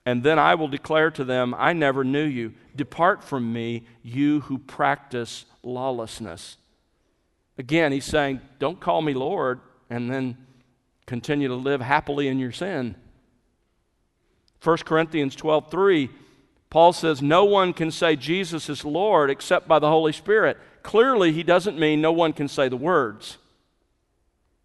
And 0.06 0.22
then 0.22 0.38
I 0.38 0.54
will 0.54 0.68
declare 0.68 1.10
to 1.12 1.24
them, 1.24 1.54
I 1.56 1.72
never 1.72 2.04
knew 2.04 2.24
you. 2.24 2.54
Depart 2.74 3.22
from 3.22 3.52
me, 3.52 3.84
you 4.02 4.40
who 4.40 4.58
practice 4.58 5.44
lawlessness. 5.62 6.56
Again, 7.58 7.92
he's 7.92 8.06
saying, 8.06 8.40
Don't 8.58 8.80
call 8.80 9.02
me 9.02 9.12
Lord, 9.12 9.60
and 9.90 10.10
then 10.10 10.38
continue 11.06 11.48
to 11.48 11.54
live 11.54 11.80
happily 11.80 12.28
in 12.28 12.38
your 12.38 12.52
sin. 12.52 12.94
1 14.62 14.78
Corinthians 14.78 15.34
12 15.34 15.70
3, 15.70 16.10
Paul 16.68 16.92
says, 16.92 17.22
No 17.22 17.44
one 17.44 17.72
can 17.72 17.90
say 17.90 18.16
Jesus 18.16 18.68
is 18.68 18.84
Lord 18.84 19.30
except 19.30 19.66
by 19.66 19.78
the 19.78 19.88
Holy 19.88 20.12
Spirit. 20.12 20.58
clearly 20.82 21.32
he 21.32 21.42
doesn't 21.42 21.78
mean 21.78 22.00
no 22.00 22.12
one 22.12 22.32
can 22.32 22.48
say 22.48 22.68
the 22.68 22.76
words. 22.76 23.38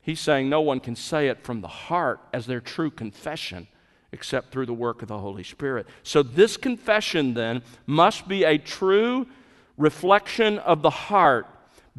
He's 0.02 0.20
saying 0.20 0.50
no 0.50 0.62
one 0.62 0.80
can 0.80 0.96
say 0.96 1.30
it 1.30 1.44
from 1.44 1.62
the 1.62 1.68
heart 1.68 2.20
as 2.32 2.46
their 2.46 2.62
true 2.62 2.92
confession 2.92 3.68
except 4.12 4.52
through 4.52 4.68
the 4.68 4.74
work 4.74 5.02
of 5.02 5.08
the 5.08 5.18
Holy 5.18 5.44
Spirit. 5.44 5.88
So, 6.04 6.24
this 6.24 6.58
confession 6.58 7.34
then 7.34 7.64
must 7.86 8.28
be 8.28 8.44
a 8.44 8.58
true 8.58 9.28
reflection 9.78 10.60
of 10.60 10.82
the 10.82 10.90
heart 10.90 11.48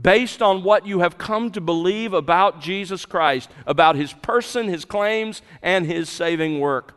based 0.00 0.40
on 0.42 0.62
what 0.62 0.86
you 0.86 1.00
have 1.00 1.18
come 1.18 1.50
to 1.50 1.60
believe 1.60 2.12
about 2.12 2.60
Jesus 2.60 3.04
Christ, 3.04 3.50
about 3.66 3.96
his 3.96 4.12
person, 4.12 4.66
his 4.66 4.84
claims, 4.84 5.42
and 5.62 5.86
his 5.86 6.08
saving 6.08 6.60
work. 6.60 6.95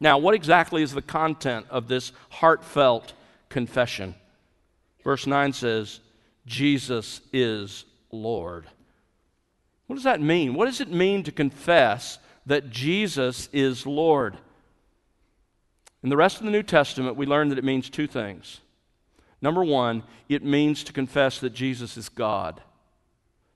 Now, 0.00 0.18
what 0.18 0.34
exactly 0.34 0.82
is 0.82 0.92
the 0.92 1.02
content 1.02 1.66
of 1.70 1.88
this 1.88 2.12
heartfelt 2.30 3.12
confession? 3.48 4.14
Verse 5.02 5.26
9 5.26 5.52
says, 5.52 6.00
Jesus 6.46 7.20
is 7.32 7.84
Lord. 8.10 8.66
What 9.86 9.96
does 9.96 10.04
that 10.04 10.20
mean? 10.20 10.54
What 10.54 10.66
does 10.66 10.80
it 10.80 10.90
mean 10.90 11.22
to 11.24 11.32
confess 11.32 12.18
that 12.46 12.70
Jesus 12.70 13.48
is 13.52 13.86
Lord? 13.86 14.36
In 16.02 16.10
the 16.10 16.16
rest 16.16 16.38
of 16.38 16.44
the 16.44 16.52
New 16.52 16.62
Testament, 16.62 17.16
we 17.16 17.26
learn 17.26 17.48
that 17.48 17.58
it 17.58 17.64
means 17.64 17.90
two 17.90 18.06
things. 18.06 18.60
Number 19.40 19.64
one, 19.64 20.02
it 20.28 20.44
means 20.44 20.84
to 20.84 20.92
confess 20.92 21.38
that 21.40 21.54
Jesus 21.54 21.96
is 21.96 22.08
God, 22.08 22.60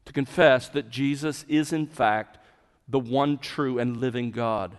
to 0.06 0.12
confess 0.12 0.68
that 0.68 0.90
Jesus 0.90 1.44
is, 1.48 1.72
in 1.72 1.86
fact, 1.86 2.38
the 2.88 2.98
one 2.98 3.38
true 3.38 3.78
and 3.78 3.98
living 3.98 4.30
God. 4.30 4.76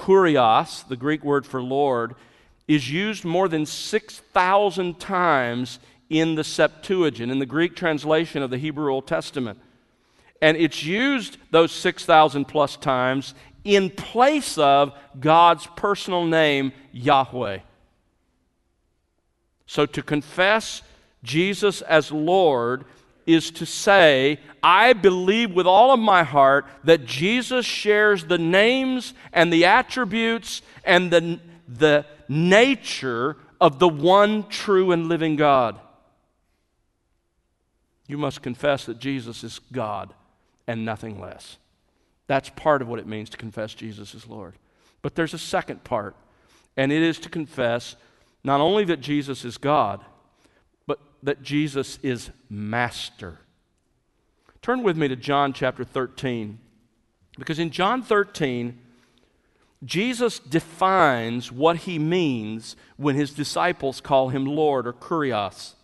Kurios, 0.00 0.88
the 0.88 0.96
Greek 0.96 1.22
word 1.22 1.44
for 1.44 1.62
Lord, 1.62 2.14
is 2.66 2.90
used 2.90 3.22
more 3.22 3.48
than 3.48 3.66
6,000 3.66 4.98
times 4.98 5.78
in 6.08 6.36
the 6.36 6.42
Septuagint, 6.42 7.30
in 7.30 7.38
the 7.38 7.44
Greek 7.44 7.76
translation 7.76 8.42
of 8.42 8.48
the 8.48 8.56
Hebrew 8.56 8.90
Old 8.90 9.06
Testament. 9.06 9.58
And 10.40 10.56
it's 10.56 10.82
used 10.82 11.36
those 11.50 11.70
6,000 11.70 12.46
plus 12.46 12.76
times 12.76 13.34
in 13.62 13.90
place 13.90 14.56
of 14.56 14.94
God's 15.20 15.66
personal 15.76 16.24
name, 16.24 16.72
Yahweh. 16.92 17.58
So 19.66 19.84
to 19.84 20.02
confess 20.02 20.80
Jesus 21.22 21.82
as 21.82 22.10
Lord 22.10 22.86
is 23.26 23.50
to 23.52 23.66
say, 23.66 24.38
I 24.62 24.92
believe 24.92 25.52
with 25.52 25.66
all 25.66 25.92
of 25.92 26.00
my 26.00 26.22
heart 26.22 26.66
that 26.84 27.04
Jesus 27.04 27.66
shares 27.66 28.24
the 28.24 28.38
names 28.38 29.14
and 29.32 29.52
the 29.52 29.64
attributes 29.64 30.62
and 30.84 31.10
the, 31.10 31.40
the 31.68 32.06
nature 32.28 33.36
of 33.60 33.78
the 33.78 33.88
one 33.88 34.48
true 34.48 34.92
and 34.92 35.08
living 35.08 35.36
God. 35.36 35.78
You 38.06 38.18
must 38.18 38.42
confess 38.42 38.86
that 38.86 38.98
Jesus 38.98 39.44
is 39.44 39.60
God 39.72 40.12
and 40.66 40.84
nothing 40.84 41.20
less. 41.20 41.58
That's 42.26 42.50
part 42.50 42.82
of 42.82 42.88
what 42.88 42.98
it 42.98 43.06
means 43.06 43.30
to 43.30 43.36
confess 43.36 43.74
Jesus 43.74 44.14
is 44.14 44.26
Lord. 44.26 44.54
But 45.02 45.14
there's 45.14 45.34
a 45.34 45.38
second 45.38 45.84
part, 45.84 46.14
and 46.76 46.92
it 46.92 47.02
is 47.02 47.18
to 47.20 47.28
confess 47.28 47.96
not 48.44 48.60
only 48.60 48.84
that 48.84 49.00
Jesus 49.00 49.44
is 49.44 49.58
God, 49.58 50.04
that 51.22 51.42
Jesus 51.42 51.98
is 52.02 52.30
Master. 52.48 53.38
Turn 54.62 54.82
with 54.82 54.96
me 54.96 55.08
to 55.08 55.16
John 55.16 55.52
chapter 55.52 55.84
13, 55.84 56.58
because 57.38 57.58
in 57.58 57.70
John 57.70 58.02
13, 58.02 58.78
Jesus 59.84 60.38
defines 60.38 61.50
what 61.50 61.78
he 61.78 61.98
means 61.98 62.76
when 62.96 63.16
his 63.16 63.32
disciples 63.32 64.00
call 64.00 64.28
him 64.28 64.44
Lord 64.44 64.86
or 64.86 64.92
Kurios. 64.92 65.74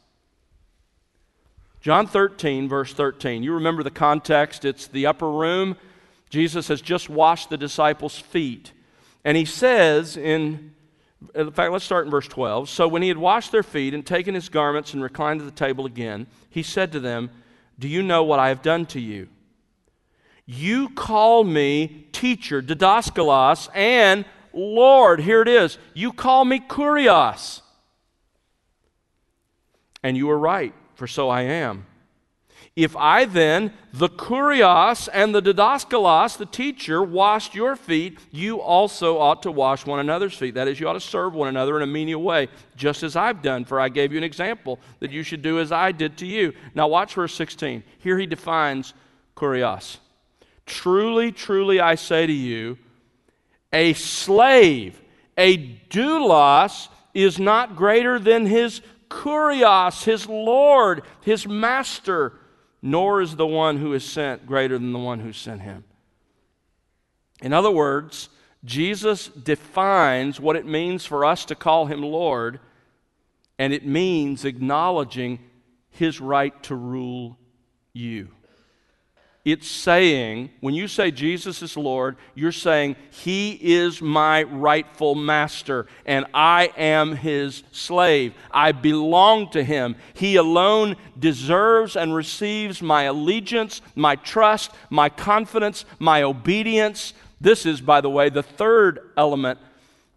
John 1.81 2.07
13, 2.07 2.69
verse 2.69 2.93
13. 2.93 3.43
You 3.43 3.55
remember 3.55 3.83
the 3.83 3.90
context. 3.90 4.64
It's 4.64 4.88
the 4.88 5.07
upper 5.07 5.31
room. 5.31 5.76
Jesus 6.28 6.69
has 6.69 6.81
just 6.81 7.09
washed 7.09 7.49
the 7.49 7.57
disciples' 7.57 8.19
feet. 8.19 8.73
And 9.25 9.37
he 9.37 9.45
says 9.45 10.16
in, 10.16 10.75
in 11.35 11.50
fact, 11.50 11.73
let's 11.73 11.85
start 11.85 12.04
in 12.04 12.11
verse 12.11 12.28
12. 12.28 12.68
So 12.68 12.87
when 12.88 13.02
he 13.02 13.08
had 13.08 13.18
washed 13.18 13.52
their 13.52 13.62
feet 13.62 13.94
and 13.94 14.04
taken 14.04 14.35
his 14.35 14.49
garments 14.49 14.92
and 14.94 15.02
reclined 15.02 15.40
at 15.40 15.46
the 15.46 15.50
table 15.50 15.87
again, 15.87 16.26
he 16.50 16.62
said 16.62 16.92
to 16.92 17.00
them, 17.00 17.30
Do 17.78 17.88
you 17.88 18.02
know 18.02 18.23
what 18.23 18.38
I 18.38 18.49
have 18.49 18.62
done 18.62 18.87
to 18.87 19.00
you? 19.00 19.28
You 20.44 20.90
call 20.90 21.42
me 21.42 22.06
teacher, 22.12 22.62
didaskalos, 22.62 23.68
and 23.75 24.25
Lord. 24.52 25.20
Here 25.20 25.42
it 25.42 25.49
is. 25.49 25.78
You 25.92 26.12
call 26.12 26.44
me 26.44 26.61
kurios. 26.61 27.62
And 30.02 30.16
you 30.16 30.30
are 30.30 30.38
right 30.38 30.73
for 30.94 31.06
so 31.06 31.28
I 31.28 31.42
am. 31.42 31.87
If 32.76 32.95
I 32.95 33.25
then, 33.25 33.73
the 33.95 34.11
kurios 34.11 35.09
and 35.11 35.35
the 35.35 35.40
didaskalos, 35.40 36.37
the 36.37 36.45
teacher, 36.45 37.02
washed 37.02 37.54
your 37.54 37.75
feet, 37.75 38.18
you 38.30 38.61
also 38.61 39.16
ought 39.16 39.42
to 39.45 39.50
wash 39.50 39.87
one 39.87 39.99
another's 39.99 40.35
feet. 40.35 40.54
That 40.54 40.68
is, 40.68 40.78
you 40.78 40.87
ought 40.87 40.92
to 40.92 41.00
serve 41.00 41.33
one 41.33 41.49
another 41.49 41.76
in 41.76 41.83
a 41.83 41.87
menial 41.87 42.23
way, 42.23 42.49
just 42.76 43.02
as 43.02 43.16
I've 43.16 43.40
done, 43.40 43.64
for 43.64 43.80
I 43.80 43.88
gave 43.88 44.12
you 44.12 44.18
an 44.18 44.25
example 44.25 44.78
that 45.00 45.11
you 45.11 45.23
should 45.23 45.40
do 45.40 45.59
as 45.59 45.73
I 45.73 45.90
did 45.90 46.18
to 46.18 46.26
you. 46.26 46.52
Now, 46.75 46.87
watch 46.87 47.14
verse 47.14 47.35
16. 47.35 47.83
Here 47.99 48.18
he 48.18 48.26
defines 48.26 48.92
kurios. 49.35 49.97
Truly, 50.66 51.33
truly, 51.33 51.80
I 51.80 51.95
say 51.95 52.26
to 52.26 52.33
you, 52.33 52.76
a 53.73 53.95
slave, 53.95 55.00
a 55.38 55.56
doulos, 55.88 56.88
is 57.14 57.38
not 57.38 57.75
greater 57.75 58.18
than 58.18 58.45
his 58.45 58.83
kurios, 59.09 60.04
his 60.04 60.28
Lord, 60.28 61.04
his 61.23 61.47
master, 61.49 62.38
nor 62.87 63.21
is 63.21 63.35
the 63.35 63.47
one 63.47 63.78
who 63.78 63.93
is 63.93 64.05
sent 64.05 64.47
greater 64.47 64.78
than 64.78 64.93
the 64.93 64.99
one 64.99 65.19
who 65.19 65.33
sent 65.33 65.61
him. 65.61 65.83
In 67.43 67.52
other 67.52 67.71
words, 67.71 68.28
Jesus 68.64 69.26
defines 69.26 70.38
what 70.38 70.55
it 70.55 70.64
means 70.64 71.05
for 71.05 71.25
us 71.25 71.45
to 71.47 71.57
call 71.57 71.87
him 71.87 72.00
Lord, 72.00 72.61
and 73.59 73.73
it 73.73 73.85
means 73.85 74.45
acknowledging 74.45 75.40
his 75.90 76.21
right 76.21 76.62
to 76.62 76.76
rule 76.76 77.37
you. 77.93 78.28
It's 79.47 79.69
saying, 79.69 80.50
when 80.59 80.75
you 80.75 80.88
say 80.88 81.12
Jesus 81.12 81.62
is 81.62 81.76
Lord, 81.76 82.17
you're 82.35 82.50
saying, 82.50 82.97
He 83.12 83.53
is 83.53 84.03
my 84.03 84.43
rightful 84.43 85.15
master, 85.15 85.87
and 86.05 86.26
I 86.35 86.73
am 86.76 87.15
His 87.15 87.62
slave. 87.71 88.35
I 88.50 88.73
belong 88.73 89.50
to 89.50 89.62
Him. 89.62 89.95
He 90.15 90.35
alone 90.35 90.97
deserves 91.17 91.95
and 91.95 92.12
receives 92.12 92.83
my 92.83 93.05
allegiance, 93.05 93.83
my 93.95 94.17
trust, 94.17 94.73
my 94.91 95.09
confidence, 95.09 95.85
my 96.00 96.25
obedience. 96.25 97.15
This 97.41 97.67
is, 97.67 97.81
by 97.81 98.00
the 98.00 98.11
way, 98.11 98.31
the 98.31 98.43
third 98.43 99.12
element 99.17 99.61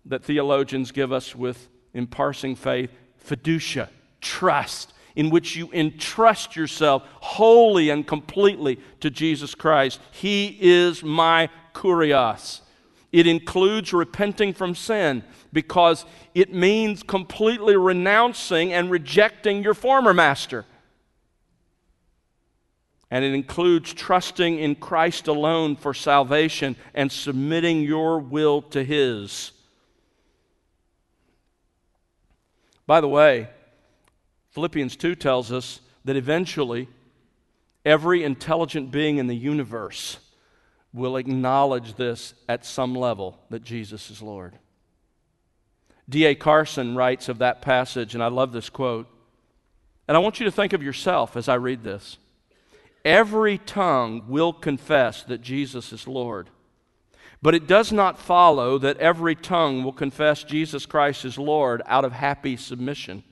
that 0.06 0.24
theologians 0.24 0.92
give 0.92 1.12
us 1.12 1.36
with 1.36 1.70
in 1.94 2.08
parsing 2.08 2.56
faith 2.56 2.90
fiducia, 3.24 3.90
trust 4.22 4.92
in 5.20 5.30
which 5.30 5.54
you 5.54 5.70
entrust 5.74 6.56
yourself 6.56 7.04
wholly 7.20 7.90
and 7.90 8.08
completely 8.08 8.80
to 9.02 9.10
Jesus 9.10 9.54
Christ. 9.54 10.00
He 10.12 10.58
is 10.62 11.04
my 11.04 11.50
kurios. 11.74 12.62
It 13.12 13.28
includes 13.28 13.92
repenting 13.92 14.54
from 14.54 14.76
sin 14.76 15.26
because 15.52 16.06
it 16.34 16.54
means 16.54 17.04
completely 17.04 17.76
renouncing 17.76 18.72
and 18.72 18.90
rejecting 18.90 19.62
your 19.62 19.74
former 19.74 20.14
master. 20.14 20.64
And 23.12 23.26
it 23.26 23.34
includes 23.34 23.94
trusting 23.94 24.58
in 24.58 24.76
Christ 24.76 25.28
alone 25.28 25.76
for 25.76 25.94
salvation 25.94 26.78
and 26.94 27.12
submitting 27.12 27.82
your 27.82 28.20
will 28.20 28.62
to 28.62 28.86
His. 28.86 29.52
By 32.88 33.02
the 33.02 33.10
way, 33.10 33.50
Philippians 34.60 34.98
2 34.98 35.16
tells 35.16 35.54
us 35.54 35.80
that 36.04 36.18
eventually 36.18 36.90
every 37.86 38.26
intelligent 38.26 38.92
being 38.92 39.18
in 39.18 39.28
the 39.28 39.34
universe 39.34 40.18
will 40.92 41.16
acknowledge 41.16 41.94
this 41.94 42.34
at 42.50 42.66
some 42.66 42.94
level 42.94 43.40
that 43.50 43.64
Jesus 43.64 44.12
is 44.12 44.22
Lord. 44.22 44.60
D.A. 46.10 46.36
Carson 46.36 46.94
writes 46.94 47.30
of 47.30 47.38
that 47.38 47.62
passage, 47.62 48.16
and 48.16 48.22
I 48.22 48.28
love 48.28 48.52
this 48.52 48.70
quote. 48.70 49.08
And 50.10 50.18
I 50.18 50.20
want 50.20 50.42
you 50.42 50.44
to 50.44 50.52
think 50.52 50.74
of 50.74 50.84
yourself 50.84 51.38
as 51.38 51.48
I 51.48 51.56
read 51.56 51.86
this. 51.86 52.18
Every 53.06 53.60
tongue 53.60 54.26
will 54.28 54.52
confess 54.52 55.24
that 55.24 55.42
Jesus 55.42 55.94
is 55.94 56.06
Lord. 56.06 56.50
But 57.42 57.56
it 57.56 57.66
does 57.66 57.94
not 57.94 58.20
follow 58.20 58.78
that 58.80 58.98
every 58.98 59.36
tongue 59.36 59.86
will 59.86 59.94
confess 59.94 60.44
Jesus 60.44 60.86
Christ 60.86 61.24
is 61.24 61.38
Lord 61.38 61.82
out 61.86 62.04
of 62.04 62.12
happy 62.12 62.58
submission. 62.58 63.24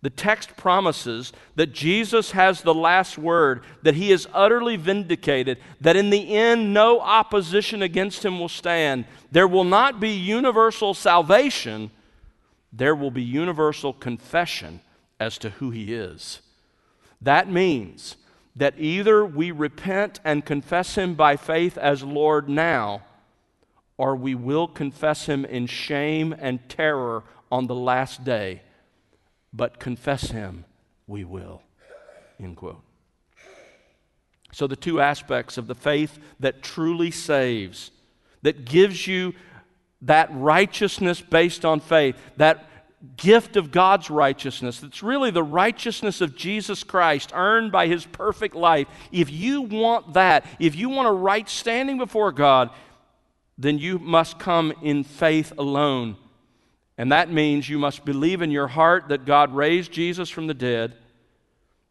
The 0.00 0.10
text 0.10 0.56
promises 0.56 1.32
that 1.56 1.72
Jesus 1.72 2.30
has 2.30 2.62
the 2.62 2.74
last 2.74 3.18
word, 3.18 3.64
that 3.82 3.96
he 3.96 4.12
is 4.12 4.28
utterly 4.32 4.76
vindicated, 4.76 5.58
that 5.80 5.96
in 5.96 6.10
the 6.10 6.36
end 6.36 6.72
no 6.72 7.00
opposition 7.00 7.82
against 7.82 8.24
him 8.24 8.38
will 8.38 8.48
stand. 8.48 9.06
There 9.32 9.48
will 9.48 9.64
not 9.64 9.98
be 9.98 10.10
universal 10.10 10.94
salvation, 10.94 11.90
there 12.72 12.94
will 12.94 13.10
be 13.10 13.22
universal 13.22 13.92
confession 13.92 14.80
as 15.20 15.38
to 15.38 15.50
who 15.50 15.70
He 15.70 15.94
is. 15.94 16.40
That 17.20 17.50
means 17.50 18.16
that 18.56 18.74
either 18.78 19.24
we 19.24 19.50
repent 19.50 20.20
and 20.24 20.44
confess 20.44 20.96
Him 20.96 21.14
by 21.14 21.36
faith 21.36 21.76
as 21.78 22.02
Lord 22.02 22.48
now, 22.48 23.02
or 23.96 24.14
we 24.14 24.34
will 24.34 24.68
confess 24.68 25.26
Him 25.26 25.44
in 25.44 25.66
shame 25.66 26.34
and 26.38 26.66
terror 26.68 27.24
on 27.50 27.66
the 27.66 27.74
last 27.74 28.24
day. 28.24 28.62
But 29.52 29.78
confess 29.78 30.30
Him 30.30 30.64
we 31.06 31.24
will. 31.24 31.62
End 32.40 32.56
quote. 32.56 32.82
So, 34.52 34.66
the 34.66 34.76
two 34.76 35.00
aspects 35.00 35.58
of 35.58 35.66
the 35.66 35.74
faith 35.74 36.18
that 36.40 36.62
truly 36.62 37.10
saves, 37.10 37.90
that 38.42 38.64
gives 38.64 39.06
you 39.06 39.34
that 40.02 40.30
righteousness 40.32 41.20
based 41.20 41.64
on 41.64 41.80
faith, 41.80 42.16
that 42.36 42.68
gift 43.16 43.56
of 43.56 43.70
God's 43.70 44.10
righteousness, 44.10 44.80
that's 44.80 45.02
really 45.02 45.30
the 45.30 45.42
righteousness 45.42 46.20
of 46.20 46.36
Jesus 46.36 46.82
Christ 46.82 47.30
earned 47.34 47.70
by 47.70 47.86
his 47.86 48.04
perfect 48.06 48.54
life. 48.54 48.88
If 49.12 49.30
you 49.30 49.62
want 49.62 50.14
that, 50.14 50.44
if 50.58 50.74
you 50.74 50.88
want 50.88 51.08
a 51.08 51.12
right 51.12 51.48
standing 51.48 51.98
before 51.98 52.32
God, 52.32 52.70
then 53.56 53.78
you 53.78 53.98
must 53.98 54.38
come 54.38 54.72
in 54.82 55.04
faith 55.04 55.52
alone. 55.58 56.16
And 56.98 57.12
that 57.12 57.30
means 57.30 57.68
you 57.68 57.78
must 57.78 58.04
believe 58.04 58.42
in 58.42 58.50
your 58.50 58.66
heart 58.66 59.08
that 59.08 59.24
God 59.24 59.54
raised 59.54 59.92
Jesus 59.92 60.28
from 60.28 60.48
the 60.48 60.54
dead 60.54 60.96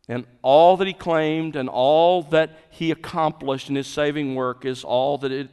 and 0.10 0.26
all 0.42 0.78
that 0.78 0.88
he 0.88 0.94
claimed 0.94 1.56
and 1.56 1.70
all 1.70 2.24
that 2.24 2.52
he 2.70 2.92
accomplished 2.92 3.70
in 3.70 3.76
his 3.76 3.88
saving 3.88 4.36
work 4.36 4.66
is 4.66 4.84
all 4.84 5.18
that 5.20 5.32
it 5.32 5.50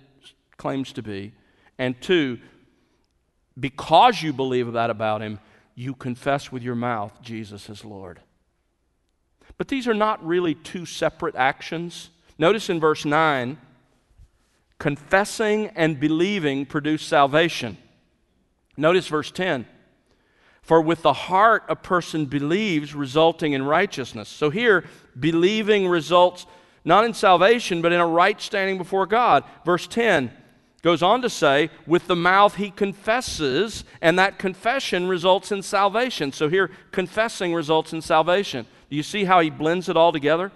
claims 0.57 0.93
to 0.93 1.03
be. 1.03 1.33
And 1.79 2.01
two, 2.01 2.39
because 3.59 4.23
you 4.23 4.33
believe 4.33 4.73
that 4.73 4.91
about 4.91 5.23
him, 5.23 5.39
you 5.75 5.95
confess 5.95 6.53
with 6.53 6.63
your 6.63 6.77
mouth 6.77 7.21
Jesus 7.23 7.69
is 7.69 7.85
Lord. 7.85 8.21
But 9.57 9.69
these 9.69 9.87
are 9.87 9.95
not 9.95 10.25
really 10.25 10.55
two 10.55 10.87
separate 10.87 11.37
actions. 11.37 12.11
Notice 12.39 12.71
in 12.71 12.81
verse 12.81 13.05
9, 13.05 13.57
confessing 14.79 15.69
and 15.69 15.99
believing 15.99 16.67
produce 16.67 17.03
salvation. 17.03 17.77
Notice 18.77 19.07
verse 19.07 19.31
10 19.31 19.67
for 20.65 20.81
with 20.81 21.03
the 21.03 21.13
heart 21.13 21.63
a 21.69 21.77
person 21.77 22.25
believes, 22.25 22.95
resulting 22.95 23.53
in 23.53 23.63
righteousness. 23.63 24.31
So 24.31 24.49
here, 24.49 24.85
believing 25.19 25.87
results 25.87 26.47
not 26.87 27.05
in 27.05 27.13
salvation, 27.13 27.83
but 27.83 27.93
in 27.93 28.01
a 28.01 28.07
right 28.07 28.41
standing 28.41 28.79
before 28.79 29.07
God. 29.07 29.45
Verse 29.65 29.87
10 29.87 30.31
goes 30.83 31.03
on 31.03 31.23
to 31.23 31.31
say, 31.31 31.71
with 31.87 32.07
the 32.07 32.17
mouth 32.17 32.57
he 32.57 32.71
confesses, 32.71 33.85
and 34.01 34.19
that 34.19 34.39
confession 34.39 35.07
results 35.07 35.53
in 35.53 35.63
salvation. 35.63 36.33
So 36.33 36.49
here, 36.49 36.71
confessing 36.93 37.55
results 37.55 37.93
in 37.93 38.01
salvation. 38.01 38.67
Do 38.91 38.97
you 38.97 39.03
see 39.03 39.25
how 39.25 39.41
he 39.41 39.51
blends 39.51 39.89
it 39.89 39.97
all 39.97 40.13
together? 40.13 40.51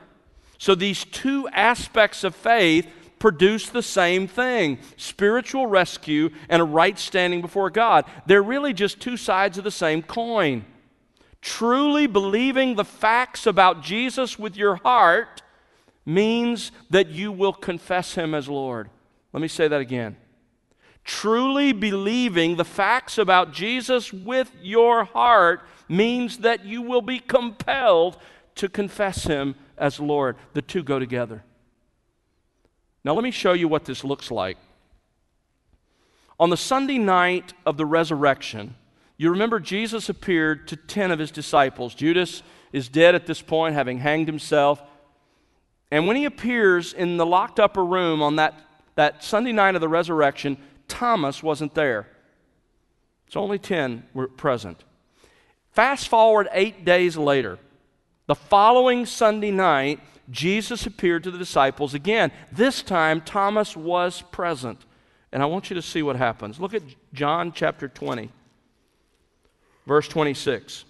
So 0.58 0.74
these 0.74 1.04
two 1.04 1.48
aspects 1.48 2.24
of 2.24 2.34
faith 2.34 2.90
produce 3.18 3.68
the 3.68 3.82
same 3.82 4.26
thing 4.26 4.78
spiritual 4.96 5.66
rescue 5.66 6.30
and 6.48 6.62
a 6.62 6.64
right 6.64 6.98
standing 6.98 7.40
before 7.40 7.70
God. 7.70 8.04
They're 8.26 8.42
really 8.42 8.72
just 8.72 9.00
two 9.00 9.16
sides 9.16 9.58
of 9.58 9.64
the 9.64 9.70
same 9.70 10.02
coin. 10.02 10.64
Truly 11.40 12.06
believing 12.06 12.74
the 12.74 12.84
facts 12.84 13.46
about 13.46 13.82
Jesus 13.82 14.38
with 14.38 14.56
your 14.56 14.76
heart 14.76 15.42
means 16.04 16.72
that 16.90 17.08
you 17.08 17.30
will 17.30 17.52
confess 17.52 18.14
him 18.14 18.34
as 18.34 18.48
Lord. 18.48 18.90
Let 19.32 19.40
me 19.40 19.48
say 19.48 19.68
that 19.68 19.80
again. 19.80 20.16
Truly 21.04 21.72
believing 21.72 22.56
the 22.56 22.64
facts 22.64 23.18
about 23.18 23.52
Jesus 23.52 24.12
with 24.12 24.50
your 24.60 25.04
heart 25.04 25.62
means 25.88 26.38
that 26.38 26.64
you 26.64 26.82
will 26.82 27.02
be 27.02 27.18
compelled 27.18 28.18
to 28.56 28.68
confess 28.68 29.24
him 29.24 29.54
as 29.76 30.00
Lord. 30.00 30.36
The 30.52 30.62
two 30.62 30.82
go 30.82 30.98
together. 30.98 31.44
Now, 33.08 33.14
let 33.14 33.24
me 33.24 33.30
show 33.30 33.54
you 33.54 33.68
what 33.68 33.86
this 33.86 34.04
looks 34.04 34.30
like. 34.30 34.58
On 36.38 36.50
the 36.50 36.58
Sunday 36.58 36.98
night 36.98 37.54
of 37.64 37.78
the 37.78 37.86
resurrection, 37.86 38.74
you 39.16 39.30
remember 39.30 39.60
Jesus 39.60 40.10
appeared 40.10 40.68
to 40.68 40.76
10 40.76 41.10
of 41.10 41.18
his 41.18 41.30
disciples. 41.30 41.94
Judas 41.94 42.42
is 42.70 42.90
dead 42.90 43.14
at 43.14 43.24
this 43.24 43.40
point, 43.40 43.74
having 43.74 43.96
hanged 43.96 44.28
himself. 44.28 44.82
And 45.90 46.06
when 46.06 46.16
he 46.16 46.26
appears 46.26 46.92
in 46.92 47.16
the 47.16 47.24
locked 47.24 47.58
upper 47.58 47.82
room 47.82 48.20
on 48.20 48.36
that, 48.36 48.60
that 48.96 49.24
Sunday 49.24 49.52
night 49.52 49.74
of 49.74 49.80
the 49.80 49.88
resurrection, 49.88 50.58
Thomas 50.86 51.42
wasn't 51.42 51.74
there. 51.74 52.08
It's 53.26 53.36
only 53.36 53.58
10 53.58 54.04
were 54.12 54.28
present. 54.28 54.84
Fast 55.70 56.08
forward 56.08 56.46
eight 56.52 56.84
days 56.84 57.16
later, 57.16 57.58
the 58.26 58.34
following 58.34 59.06
Sunday 59.06 59.50
night, 59.50 59.98
Jesus 60.30 60.86
appeared 60.86 61.24
to 61.24 61.30
the 61.30 61.38
disciples 61.38 61.94
again. 61.94 62.30
This 62.52 62.82
time, 62.82 63.20
Thomas 63.20 63.76
was 63.76 64.22
present. 64.30 64.84
And 65.32 65.42
I 65.42 65.46
want 65.46 65.70
you 65.70 65.74
to 65.74 65.82
see 65.82 66.02
what 66.02 66.16
happens. 66.16 66.58
Look 66.58 66.74
at 66.74 66.82
John 67.12 67.52
chapter 67.52 67.88
20, 67.88 68.30
verse 69.86 70.08
26. 70.08 70.84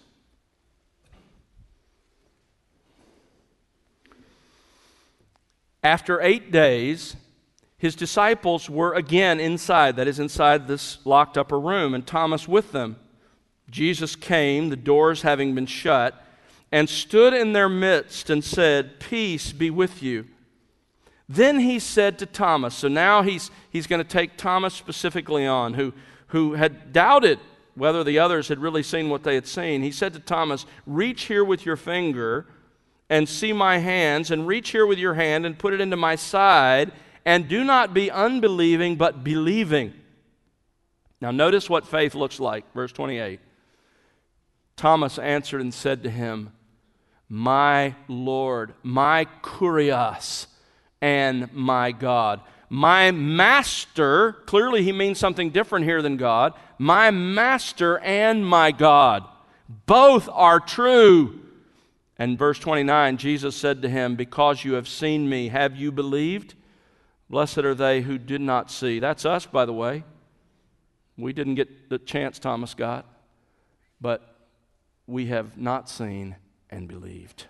After 5.82 6.20
eight 6.20 6.50
days, 6.50 7.16
his 7.78 7.94
disciples 7.94 8.68
were 8.68 8.94
again 8.94 9.38
inside, 9.38 9.96
that 9.96 10.08
is, 10.08 10.18
inside 10.18 10.66
this 10.66 10.98
locked 11.04 11.38
upper 11.38 11.58
room, 11.58 11.94
and 11.94 12.06
Thomas 12.06 12.48
with 12.48 12.72
them. 12.72 12.96
Jesus 13.70 14.16
came, 14.16 14.70
the 14.70 14.76
doors 14.76 15.22
having 15.22 15.54
been 15.54 15.66
shut 15.66 16.24
and 16.70 16.88
stood 16.88 17.32
in 17.32 17.52
their 17.52 17.68
midst 17.68 18.30
and 18.30 18.44
said, 18.44 19.00
Peace 19.00 19.52
be 19.52 19.70
with 19.70 20.02
you. 20.02 20.26
Then 21.28 21.60
he 21.60 21.78
said 21.78 22.18
to 22.18 22.26
Thomas, 22.26 22.74
so 22.74 22.88
now 22.88 23.22
he's, 23.22 23.50
he's 23.70 23.86
going 23.86 24.02
to 24.02 24.08
take 24.08 24.36
Thomas 24.36 24.74
specifically 24.74 25.46
on, 25.46 25.74
who, 25.74 25.92
who 26.28 26.54
had 26.54 26.92
doubted 26.92 27.38
whether 27.74 28.02
the 28.02 28.18
others 28.18 28.48
had 28.48 28.58
really 28.58 28.82
seen 28.82 29.08
what 29.08 29.22
they 29.22 29.34
had 29.34 29.46
seen. 29.46 29.82
He 29.82 29.92
said 29.92 30.14
to 30.14 30.20
Thomas, 30.20 30.66
Reach 30.86 31.24
here 31.24 31.44
with 31.44 31.66
your 31.66 31.76
finger 31.76 32.46
and 33.10 33.28
see 33.28 33.52
my 33.52 33.78
hands, 33.78 34.30
and 34.30 34.46
reach 34.46 34.70
here 34.70 34.86
with 34.86 34.98
your 34.98 35.14
hand 35.14 35.46
and 35.46 35.58
put 35.58 35.72
it 35.72 35.80
into 35.80 35.96
my 35.96 36.14
side, 36.14 36.92
and 37.24 37.48
do 37.48 37.64
not 37.64 37.94
be 37.94 38.10
unbelieving, 38.10 38.96
but 38.96 39.24
believing. 39.24 39.94
Now, 41.20 41.30
notice 41.30 41.70
what 41.70 41.86
faith 41.86 42.14
looks 42.14 42.38
like. 42.38 42.70
Verse 42.74 42.92
28. 42.92 43.40
Thomas 44.76 45.18
answered 45.18 45.60
and 45.60 45.72
said 45.72 46.02
to 46.02 46.10
him, 46.10 46.52
my 47.28 47.94
Lord, 48.06 48.74
my 48.82 49.26
Kurios, 49.42 50.46
and 51.00 51.52
my 51.52 51.92
God. 51.92 52.40
My 52.70 53.10
master, 53.10 54.32
clearly 54.46 54.82
he 54.82 54.92
means 54.92 55.18
something 55.18 55.50
different 55.50 55.84
here 55.84 56.02
than 56.02 56.16
God. 56.16 56.54
My 56.78 57.10
master 57.10 57.98
and 58.00 58.46
my 58.46 58.72
God. 58.72 59.24
Both 59.86 60.28
are 60.32 60.60
true. 60.60 61.40
And 62.18 62.38
verse 62.38 62.58
29, 62.58 63.16
Jesus 63.16 63.56
said 63.56 63.82
to 63.82 63.88
him, 63.88 64.16
Because 64.16 64.64
you 64.64 64.74
have 64.74 64.88
seen 64.88 65.28
me, 65.28 65.48
have 65.48 65.76
you 65.76 65.92
believed? 65.92 66.54
Blessed 67.30 67.58
are 67.58 67.74
they 67.74 68.00
who 68.02 68.18
did 68.18 68.40
not 68.40 68.70
see. 68.70 68.98
That's 68.98 69.24
us, 69.24 69.46
by 69.46 69.64
the 69.64 69.72
way. 69.72 70.04
We 71.16 71.32
didn't 71.32 71.56
get 71.56 71.90
the 71.90 71.98
chance 71.98 72.38
Thomas 72.38 72.74
got, 72.74 73.06
but 74.00 74.36
we 75.06 75.26
have 75.26 75.58
not 75.58 75.88
seen 75.88 76.36
and 76.70 76.88
believed. 76.88 77.46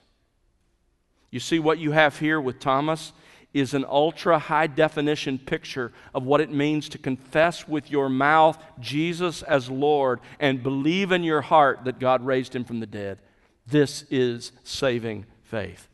You 1.31 1.40
see, 1.40 1.59
what 1.59 1.78
you 1.78 1.92
have 1.92 2.18
here 2.18 2.40
with 2.40 2.59
Thomas 2.59 3.12
is 3.54 3.74
an 3.74 3.85
ultra 3.88 4.38
high 4.38 4.66
definition 4.66 5.38
picture 5.38 5.92
of 6.14 6.24
what 6.24 6.40
it 6.40 6.50
means 6.50 6.88
to 6.90 6.98
confess 6.98 7.66
with 7.66 7.90
your 7.90 8.09
mouth 8.09 8.62
Jesus 8.78 9.42
as 9.42 9.70
Lord 9.70 10.20
and 10.38 10.62
believe 10.62 11.12
in 11.12 11.24
your 11.24 11.40
heart 11.40 11.85
that 11.85 11.98
God 11.98 12.24
raised 12.24 12.54
him 12.54 12.64
from 12.64 12.81
the 12.81 12.87
dead. 12.87 13.18
This 13.66 14.04
is 14.11 14.52
saving 14.64 15.26
faith. 15.44 15.88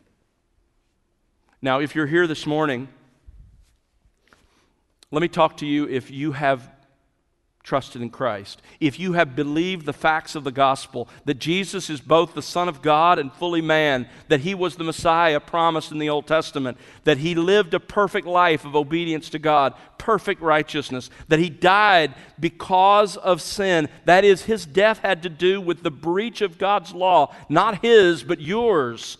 Now, 1.62 1.80
if 1.80 1.94
you're 1.94 2.06
here 2.06 2.26
this 2.26 2.46
morning, 2.46 2.88
let 5.10 5.22
me 5.22 5.28
talk 5.28 5.56
to 5.58 5.66
you 5.66 5.88
if 5.88 6.10
you 6.10 6.32
have 6.32 6.70
trusted 7.64 8.02
in 8.02 8.10
Christ, 8.10 8.60
if 8.78 9.00
you 9.00 9.14
have 9.14 9.34
believed 9.34 9.86
the 9.86 9.94
facts 9.94 10.34
of 10.34 10.44
the 10.44 10.52
gospel, 10.52 11.08
that 11.24 11.38
Jesus 11.38 11.88
is 11.88 12.02
both 12.02 12.34
the 12.34 12.42
Son 12.42 12.68
of 12.68 12.82
God 12.82 13.18
and 13.18 13.32
fully 13.32 13.62
man, 13.62 14.06
that 14.28 14.40
he 14.40 14.54
was 14.54 14.76
the 14.76 14.84
Messiah 14.84 15.40
promised 15.40 15.90
in 15.90 15.98
the 15.98 16.10
Old 16.10 16.26
Testament, 16.26 16.76
that 17.04 17.18
he 17.18 17.34
lived 17.34 17.72
a 17.72 17.80
perfect 17.80 18.26
life 18.26 18.66
of 18.66 18.76
obedience 18.76 19.30
to 19.30 19.38
God, 19.38 19.72
perfect 19.96 20.42
righteousness, 20.42 21.08
that 21.28 21.38
he 21.38 21.48
died 21.48 22.14
because 22.38 23.16
of 23.16 23.40
sin, 23.40 23.88
that 24.04 24.26
is, 24.26 24.42
his 24.42 24.66
death 24.66 24.98
had 24.98 25.22
to 25.22 25.30
do 25.30 25.58
with 25.58 25.82
the 25.82 25.90
breach 25.90 26.42
of 26.42 26.58
God's 26.58 26.92
law, 26.92 27.34
not 27.48 27.80
his, 27.80 28.22
but 28.22 28.42
yours 28.42 29.16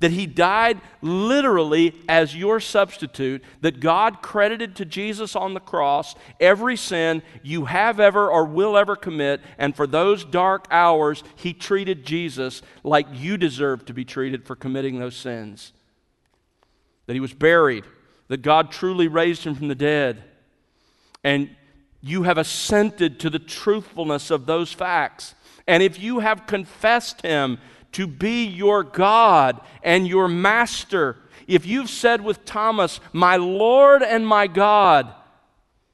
that 0.00 0.12
he 0.12 0.26
died 0.26 0.80
literally 1.02 1.94
as 2.08 2.36
your 2.36 2.60
substitute, 2.60 3.42
that 3.60 3.80
God 3.80 4.22
credited 4.22 4.76
to 4.76 4.84
Jesus 4.84 5.34
on 5.36 5.54
the 5.54 5.60
cross 5.60 6.14
every 6.40 6.76
sin 6.76 7.22
you 7.42 7.66
have 7.66 8.00
ever 8.00 8.28
or 8.28 8.44
will 8.44 8.76
ever 8.76 8.96
commit, 8.96 9.40
and 9.58 9.74
for 9.74 9.86
those 9.86 10.24
dark 10.24 10.66
hours, 10.70 11.22
he 11.36 11.52
treated 11.52 12.04
Jesus 12.04 12.62
like 12.82 13.06
you 13.12 13.36
deserve 13.36 13.84
to 13.86 13.94
be 13.94 14.04
treated 14.04 14.46
for 14.46 14.56
committing 14.56 14.98
those 14.98 15.16
sins. 15.16 15.72
That 17.06 17.14
he 17.14 17.20
was 17.20 17.34
buried, 17.34 17.84
that 18.28 18.42
God 18.42 18.70
truly 18.70 19.08
raised 19.08 19.44
him 19.44 19.54
from 19.54 19.68
the 19.68 19.74
dead, 19.74 20.24
and 21.22 21.50
you 22.00 22.24
have 22.24 22.36
assented 22.36 23.18
to 23.20 23.30
the 23.30 23.38
truthfulness 23.38 24.30
of 24.30 24.44
those 24.44 24.72
facts. 24.72 25.34
And 25.66 25.82
if 25.82 25.98
you 25.98 26.18
have 26.18 26.46
confessed 26.46 27.22
him, 27.22 27.58
to 27.94 28.06
be 28.06 28.44
your 28.44 28.82
God 28.82 29.60
and 29.82 30.06
your 30.06 30.28
master, 30.28 31.16
if 31.46 31.66
you've 31.66 31.90
said 31.90 32.20
with 32.20 32.44
Thomas, 32.44 33.00
My 33.12 33.36
Lord 33.36 34.02
and 34.02 34.26
my 34.26 34.46
God, 34.46 35.12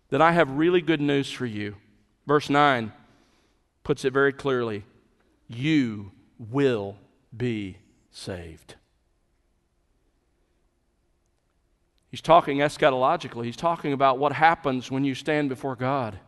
then 0.09 0.21
I 0.21 0.33
have 0.33 0.51
really 0.51 0.81
good 0.81 1.01
news 1.01 1.31
for 1.31 1.47
you. 1.47 1.77
Verse 2.27 2.51
9 2.51 2.93
puts 3.83 4.05
it 4.05 4.13
very 4.13 4.33
clearly 4.33 4.85
you 5.49 6.13
will 6.39 6.97
be 7.37 7.77
saved. 8.11 8.77
He's 12.11 12.21
talking 12.21 12.59
eschatologically. 12.59 13.45
He's 13.45 13.57
talking 13.57 13.93
about 13.93 14.19
what 14.19 14.33
happens 14.33 14.91
when 14.91 15.05
you 15.05 15.15
stand 15.15 15.49
before 15.49 15.77
God. 15.77 16.19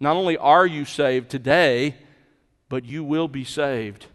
Not 0.00 0.16
only 0.16 0.36
are 0.36 0.66
you 0.66 0.84
saved 0.84 1.30
today, 1.30 1.96
but 2.68 2.84
you 2.84 3.04
will 3.04 3.28
be 3.28 3.44
saved 3.44 4.06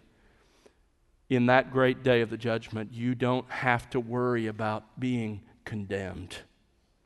in 1.29 1.47
that 1.47 1.71
great 1.71 2.03
day 2.03 2.21
of 2.21 2.29
the 2.29 2.37
judgment, 2.37 2.93
you 2.93 3.15
don't 3.15 3.49
have 3.49 3.89
to 3.89 3.99
worry 3.99 4.47
about 4.47 4.99
being 4.99 5.41
condemned. 5.65 6.37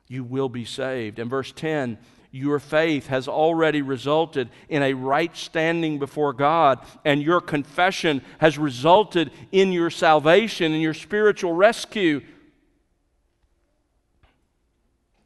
You 0.08 0.22
will 0.24 0.48
be 0.48 0.64
saved. 0.64 1.18
And 1.18 1.28
verse 1.28 1.52
10 1.52 1.98
your 2.34 2.58
faith 2.58 3.08
has 3.08 3.28
already 3.28 3.82
resulted 3.82 4.48
in 4.70 4.82
a 4.82 4.94
right 4.94 5.36
standing 5.36 5.98
before 5.98 6.32
God, 6.32 6.80
and 7.04 7.22
your 7.22 7.42
confession 7.42 8.22
has 8.38 8.56
resulted 8.56 9.30
in 9.52 9.70
your 9.70 9.90
salvation 9.90 10.72
and 10.72 10.80
your 10.80 10.94
spiritual 10.94 11.52
rescue. 11.52 12.22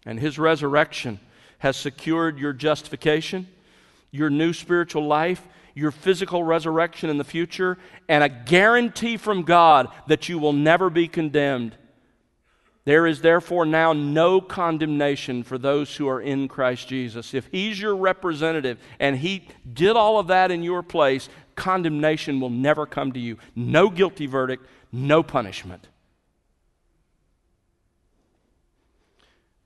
And 0.04 0.18
His 0.18 0.36
resurrection 0.36 1.20
has 1.58 1.76
secured 1.76 2.40
your 2.40 2.52
justification, 2.52 3.46
your 4.10 4.28
new 4.28 4.52
spiritual 4.52 5.06
life, 5.06 5.46
your 5.76 5.90
physical 5.90 6.42
resurrection 6.42 7.10
in 7.10 7.18
the 7.18 7.24
future, 7.24 7.76
and 8.08 8.24
a 8.24 8.28
guarantee 8.28 9.18
from 9.18 9.42
God 9.42 9.88
that 10.08 10.26
you 10.26 10.38
will 10.38 10.54
never 10.54 10.88
be 10.88 11.06
condemned. 11.06 11.76
There 12.86 13.06
is 13.06 13.20
therefore 13.20 13.66
now 13.66 13.92
no 13.92 14.40
condemnation 14.40 15.42
for 15.42 15.58
those 15.58 15.94
who 15.94 16.08
are 16.08 16.20
in 16.20 16.48
Christ 16.48 16.88
Jesus. 16.88 17.34
If 17.34 17.48
He's 17.52 17.78
your 17.78 17.94
representative 17.94 18.78
and 18.98 19.18
He 19.18 19.48
did 19.70 19.96
all 19.96 20.18
of 20.18 20.28
that 20.28 20.50
in 20.50 20.62
your 20.62 20.82
place, 20.82 21.28
condemnation 21.56 22.40
will 22.40 22.48
never 22.48 22.86
come 22.86 23.12
to 23.12 23.20
you. 23.20 23.36
No 23.54 23.90
guilty 23.90 24.26
verdict, 24.26 24.66
no 24.92 25.22
punishment. 25.22 25.88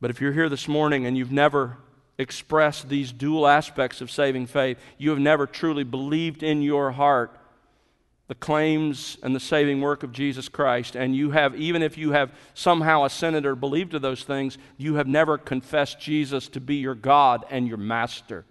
But 0.01 0.11
if 0.11 0.20
you're 0.20 0.33
here 0.33 0.49
this 0.49 0.66
morning 0.66 1.07
and 1.07 1.16
you've 1.16 1.31
never 1.31 1.77
express 2.20 2.83
these 2.83 3.12
dual 3.12 3.46
aspects 3.46 4.00
of 4.00 4.11
saving 4.11 4.46
faith. 4.46 4.78
You 4.98 5.11
have 5.11 5.18
never 5.18 5.46
truly 5.46 5.85
believed 5.85 6.42
in 6.42 6.62
your 6.62 6.92
heart 6.92 7.37
the 8.28 8.35
claims 8.37 9.18
and 9.24 9.35
the 9.35 9.40
saving 9.40 9.80
work 9.80 10.04
of 10.04 10.12
Jesus 10.12 10.48
Christ, 10.48 10.94
and 10.94 11.16
you 11.16 11.33
have, 11.33 11.56
even 11.56 11.83
if 11.83 11.98
you 11.98 12.12
have 12.12 12.33
somehow 12.54 13.04
assented 13.04 13.44
or 13.44 13.56
believed 13.56 13.90
to 13.90 13.98
those 13.98 14.22
things, 14.22 14.56
you 14.76 14.94
have 14.94 15.09
never 15.09 15.37
confessed 15.37 15.98
Jesus 15.98 16.46
to 16.50 16.61
be 16.61 16.76
your 16.76 16.94
God 16.94 17.44
and 17.50 17.66
your 17.66 17.76
master. 17.76 18.44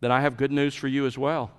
Then 0.00 0.10
I 0.10 0.22
have 0.22 0.36
good 0.36 0.50
news 0.50 0.74
for 0.74 0.88
you 0.88 1.06
as 1.06 1.16
well. 1.16 1.52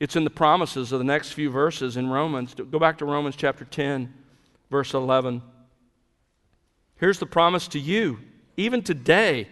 It's 0.00 0.16
in 0.16 0.24
the 0.24 0.30
promises 0.30 0.90
of 0.90 1.00
the 1.00 1.04
next 1.04 1.32
few 1.32 1.50
verses 1.50 1.98
in 1.98 2.08
Romans. 2.08 2.54
Go 2.54 2.78
back 2.78 2.96
to 2.98 3.04
Romans 3.04 3.36
chapter 3.36 3.66
10, 3.66 4.14
verse 4.70 4.94
11. 4.94 5.42
Here's 6.96 7.18
the 7.18 7.26
promise 7.26 7.68
to 7.68 7.78
you 7.78 8.20
even 8.58 8.82
today, 8.82 9.48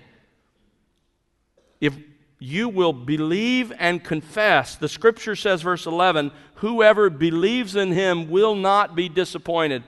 if 1.81 1.97
you 2.41 2.69
will 2.69 2.93
believe 2.93 3.73
and 3.79 4.03
confess, 4.03 4.75
the 4.75 4.89
scripture 4.89 5.37
says, 5.37 5.63
verse 5.63 5.87
11, 5.87 6.33
whoever 6.57 7.09
believes 7.09 7.77
in 7.77 7.93
him 7.93 8.29
will 8.29 8.57
not 8.57 8.97
be 8.97 9.09
disappointed. 9.09 9.85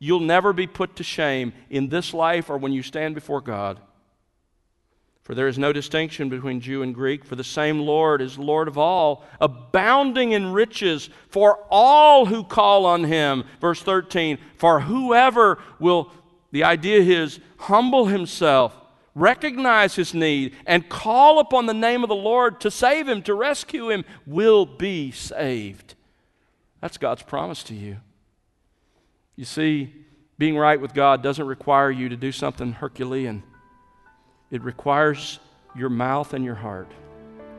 You'll 0.00 0.20
never 0.20 0.52
be 0.52 0.66
put 0.66 0.96
to 0.96 1.04
shame 1.04 1.52
in 1.70 1.88
this 1.88 2.12
life 2.12 2.50
or 2.50 2.58
when 2.58 2.72
you 2.72 2.82
stand 2.82 3.14
before 3.14 3.40
God. 3.40 3.80
For 5.22 5.34
there 5.34 5.48
is 5.48 5.58
no 5.58 5.72
distinction 5.72 6.28
between 6.28 6.60
Jew 6.60 6.82
and 6.82 6.94
Greek, 6.94 7.24
for 7.24 7.34
the 7.34 7.44
same 7.44 7.80
Lord 7.80 8.20
is 8.20 8.38
Lord 8.38 8.68
of 8.68 8.78
all, 8.78 9.24
abounding 9.40 10.32
in 10.32 10.52
riches 10.52 11.08
for 11.28 11.64
all 11.70 12.26
who 12.26 12.44
call 12.44 12.84
on 12.84 13.04
him. 13.04 13.44
Verse 13.60 13.82
13, 13.82 14.38
for 14.56 14.80
whoever 14.80 15.58
will 15.78 16.10
the 16.56 16.64
idea 16.64 17.00
is 17.00 17.38
humble 17.58 18.06
himself, 18.06 18.74
recognize 19.14 19.94
his 19.94 20.14
need, 20.14 20.56
and 20.64 20.88
call 20.88 21.38
upon 21.38 21.66
the 21.66 21.74
name 21.74 22.02
of 22.02 22.08
the 22.08 22.14
Lord 22.14 22.62
to 22.62 22.70
save 22.70 23.06
him, 23.06 23.20
to 23.24 23.34
rescue 23.34 23.90
him, 23.90 24.06
will 24.24 24.64
be 24.64 25.10
saved. 25.10 25.96
That's 26.80 26.96
God's 26.96 27.22
promise 27.22 27.62
to 27.64 27.74
you. 27.74 27.98
You 29.36 29.44
see, 29.44 29.92
being 30.38 30.56
right 30.56 30.80
with 30.80 30.94
God 30.94 31.22
doesn't 31.22 31.46
require 31.46 31.90
you 31.90 32.08
to 32.08 32.16
do 32.16 32.32
something 32.32 32.72
Herculean, 32.72 33.42
it 34.50 34.62
requires 34.62 35.40
your 35.76 35.90
mouth 35.90 36.32
and 36.32 36.42
your 36.42 36.54
heart. 36.54 36.90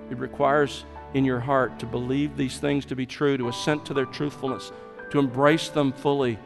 It 0.10 0.18
requires 0.18 0.86
in 1.14 1.24
your 1.24 1.40
heart 1.40 1.78
to 1.82 1.86
believe 1.86 2.36
these 2.36 2.58
things 2.58 2.84
to 2.86 2.96
be 2.96 3.06
true, 3.06 3.38
to 3.38 3.50
assent 3.50 3.86
to 3.86 3.94
their 3.94 4.06
truthfulness, 4.08 4.72
to 5.12 5.20
embrace 5.20 5.70
them 5.70 5.94
fully 5.94 6.40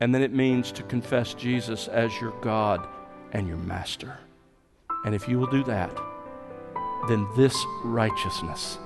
and 0.00 0.14
then 0.14 0.22
it 0.22 0.32
means 0.32 0.72
to 0.72 0.82
confess 0.84 1.34
Jesus 1.34 1.86
as 1.88 2.18
your 2.20 2.32
God 2.40 2.86
and 3.32 3.46
your 3.46 3.58
master. 3.58 4.18
And 5.04 5.14
if 5.14 5.28
you 5.28 5.38
will 5.38 5.46
do 5.46 5.62
that, 5.64 5.94
then 7.08 7.26
this 7.36 7.56
righteousness 7.84 8.78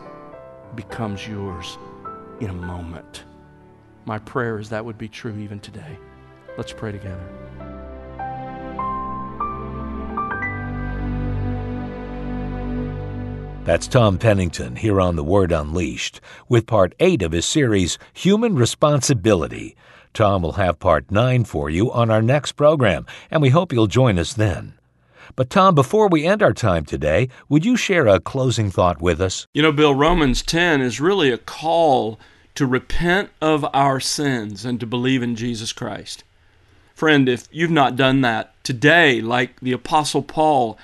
becomes 0.74 1.26
yours 1.26 1.78
in 2.40 2.50
a 2.50 2.54
moment. 2.54 3.24
My 4.06 4.18
prayer 4.18 4.58
is 4.58 4.68
that 4.70 4.84
would 4.84 4.98
be 4.98 5.08
true 5.08 5.36
even 5.38 5.60
today. 5.60 5.98
Let's 6.58 6.72
pray 6.72 6.92
together. 6.92 7.24
That's 13.64 13.88
Tom 13.88 14.18
Pennington 14.18 14.76
here 14.76 15.00
on 15.00 15.16
The 15.16 15.24
Word 15.24 15.50
Unleashed 15.50 16.20
with 16.50 16.66
part 16.66 16.94
8 17.00 17.22
of 17.22 17.32
his 17.32 17.46
series, 17.46 17.98
Human 18.12 18.56
Responsibility 18.56 19.74
Tom 20.14 20.42
will 20.42 20.52
have 20.52 20.78
part 20.78 21.10
9 21.10 21.44
for 21.44 21.68
you 21.68 21.90
on 21.90 22.08
our 22.08 22.22
next 22.22 22.52
program, 22.52 23.04
and 23.32 23.42
we 23.42 23.48
hope 23.48 23.72
you'll 23.72 23.88
join 23.88 24.16
us 24.16 24.32
then. 24.32 24.74
But, 25.34 25.50
Tom, 25.50 25.74
before 25.74 26.08
we 26.08 26.24
end 26.24 26.40
our 26.40 26.52
time 26.52 26.84
today, 26.84 27.28
would 27.48 27.64
you 27.64 27.76
share 27.76 28.06
a 28.06 28.20
closing 28.20 28.70
thought 28.70 29.02
with 29.02 29.20
us? 29.20 29.48
You 29.52 29.62
know, 29.62 29.72
Bill, 29.72 29.92
Romans 29.92 30.40
10 30.42 30.80
is 30.80 31.00
really 31.00 31.32
a 31.32 31.38
call 31.38 32.20
to 32.54 32.64
repent 32.64 33.30
of 33.40 33.66
our 33.74 33.98
sins 33.98 34.64
and 34.64 34.78
to 34.78 34.86
believe 34.86 35.20
in 35.20 35.34
Jesus 35.34 35.72
Christ. 35.72 36.22
Friend, 36.94 37.28
if 37.28 37.48
you've 37.50 37.72
not 37.72 37.96
done 37.96 38.20
that 38.20 38.54
today, 38.62 39.20
like 39.20 39.58
the 39.58 39.72
Apostle 39.72 40.22
Paul, 40.22 40.78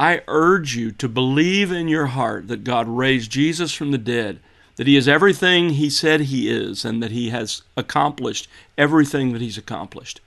I 0.00 0.22
urge 0.26 0.74
you 0.74 0.90
to 0.90 1.08
believe 1.08 1.70
in 1.70 1.86
your 1.86 2.06
heart 2.06 2.48
that 2.48 2.64
God 2.64 2.88
raised 2.88 3.30
Jesus 3.30 3.72
from 3.72 3.92
the 3.92 3.98
dead 3.98 4.40
that 4.76 4.86
he 4.86 4.96
is 4.96 5.06
everything 5.06 5.70
he 5.70 5.88
said 5.88 6.22
he 6.22 6.48
is, 6.48 6.84
and 6.84 7.02
that 7.02 7.10
he 7.10 7.30
has 7.30 7.62
accomplished 7.76 8.48
everything 8.76 9.32
that 9.32 9.42
he's 9.42 9.58
accomplished. 9.58 10.20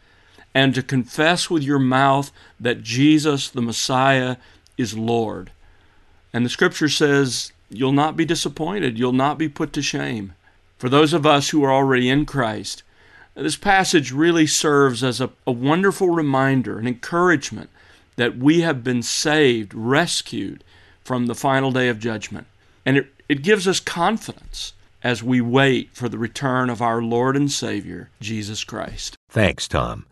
And 0.54 0.74
to 0.74 0.82
confess 0.82 1.50
with 1.50 1.64
your 1.64 1.80
mouth 1.80 2.32
that 2.60 2.82
Jesus, 2.82 3.50
the 3.50 3.62
Messiah, 3.62 4.38
is 4.78 4.98
Lord. 4.98 5.52
And 6.34 6.46
the 6.46 6.50
scripture 6.50 6.90
says, 6.90 7.52
You'll 7.70 7.92
not 7.92 8.16
be 8.16 8.26
disappointed, 8.26 8.98
you'll 8.98 9.12
not 9.12 9.38
be 9.38 9.50
put 9.50 9.74
to 9.74 9.82
shame. 9.82 10.34
For 10.78 10.90
those 10.90 11.12
of 11.12 11.26
us 11.26 11.50
who 11.50 11.64
are 11.64 11.72
already 11.72 12.10
in 12.10 12.26
Christ, 12.26 12.84
this 13.36 13.58
passage 13.58 14.12
really 14.12 14.48
serves 14.48 15.04
as 15.04 15.20
a, 15.20 15.30
a 15.46 15.52
wonderful 15.52 16.10
reminder, 16.10 16.80
an 16.80 16.88
encouragement 16.88 17.70
that 18.16 18.38
we 18.38 18.62
have 18.62 18.84
been 18.84 19.04
saved, 19.04 19.74
rescued 19.74 20.64
from 21.04 21.26
the 21.28 21.36
final 21.36 21.72
day 21.72 21.88
of 21.88 22.00
judgment. 22.00 22.48
And 22.86 22.98
it 22.98 23.08
it 23.30 23.44
gives 23.44 23.68
us 23.68 23.80
confidence 23.80 24.74
as 25.04 25.24
we 25.24 25.42
wait 25.42 25.90
for 25.94 26.10
the 26.10 26.18
return 26.18 26.70
of 26.70 26.82
our 26.82 27.02
Lord 27.02 27.36
and 27.36 27.52
Savior, 27.52 28.10
Jesus 28.20 28.64
Christ. 28.64 29.16
Thanks, 29.30 29.68
Tom. 29.68 30.06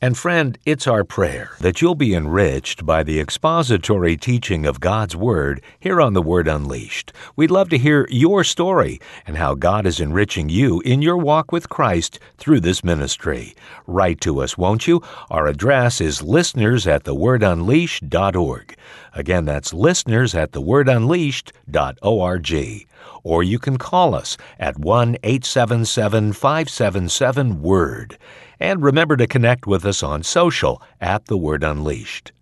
And 0.00 0.16
friend, 0.16 0.58
it's 0.64 0.86
our 0.86 1.04
prayer 1.04 1.50
that 1.60 1.82
you'll 1.82 1.94
be 1.94 2.14
enriched 2.14 2.86
by 2.86 3.02
the 3.02 3.20
expository 3.20 4.16
teaching 4.16 4.64
of 4.64 4.80
God's 4.80 5.14
Word 5.14 5.62
here 5.78 6.00
on 6.00 6.14
The 6.14 6.22
Word 6.22 6.48
Unleashed. 6.48 7.12
We'd 7.36 7.50
love 7.50 7.68
to 7.70 7.78
hear 7.78 8.06
your 8.08 8.44
story 8.44 9.00
and 9.26 9.36
how 9.36 9.54
God 9.54 9.86
is 9.86 10.00
enriching 10.00 10.48
you 10.48 10.80
in 10.80 11.02
your 11.02 11.18
walk 11.18 11.52
with 11.52 11.68
Christ 11.68 12.18
through 12.38 12.60
this 12.60 12.82
ministry. 12.82 13.54
Write 13.86 14.20
to 14.22 14.40
us, 14.40 14.56
won't 14.56 14.86
you? 14.86 15.02
Our 15.30 15.46
address 15.46 16.00
is 16.00 16.22
listeners 16.22 16.86
at 16.86 17.04
thewordunleashed.org. 17.04 18.76
Again, 19.14 19.44
that's 19.44 19.74
listeners 19.74 20.34
at 20.34 20.52
thewordunleashed.org. 20.52 22.86
Or 23.22 23.42
you 23.42 23.58
can 23.58 23.76
call 23.76 24.14
us 24.14 24.38
at 24.58 24.78
1 24.78 25.18
877 25.22 26.32
577 26.32 27.62
WORD. 27.62 28.16
And 28.58 28.82
remember 28.82 29.16
to 29.16 29.26
connect 29.26 29.66
with 29.66 29.84
us 29.84 30.02
on 30.02 30.22
social 30.22 30.80
at 31.00 31.26
The 31.26 31.36
Word 31.36 31.62
Unleashed. 31.64 32.32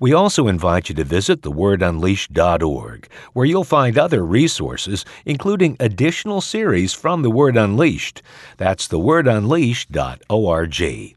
We 0.00 0.12
also 0.12 0.48
invite 0.48 0.88
you 0.88 0.94
to 0.96 1.04
visit 1.04 1.42
thewordunleashed.org, 1.42 3.08
where 3.32 3.46
you'll 3.46 3.62
find 3.64 3.96
other 3.96 4.24
resources, 4.24 5.04
including 5.24 5.76
additional 5.78 6.40
series 6.40 6.92
from 6.92 7.22
The 7.22 7.30
Word 7.30 7.56
Unleashed. 7.56 8.20
That's 8.56 8.88
thewordunleashed.org. 8.88 11.16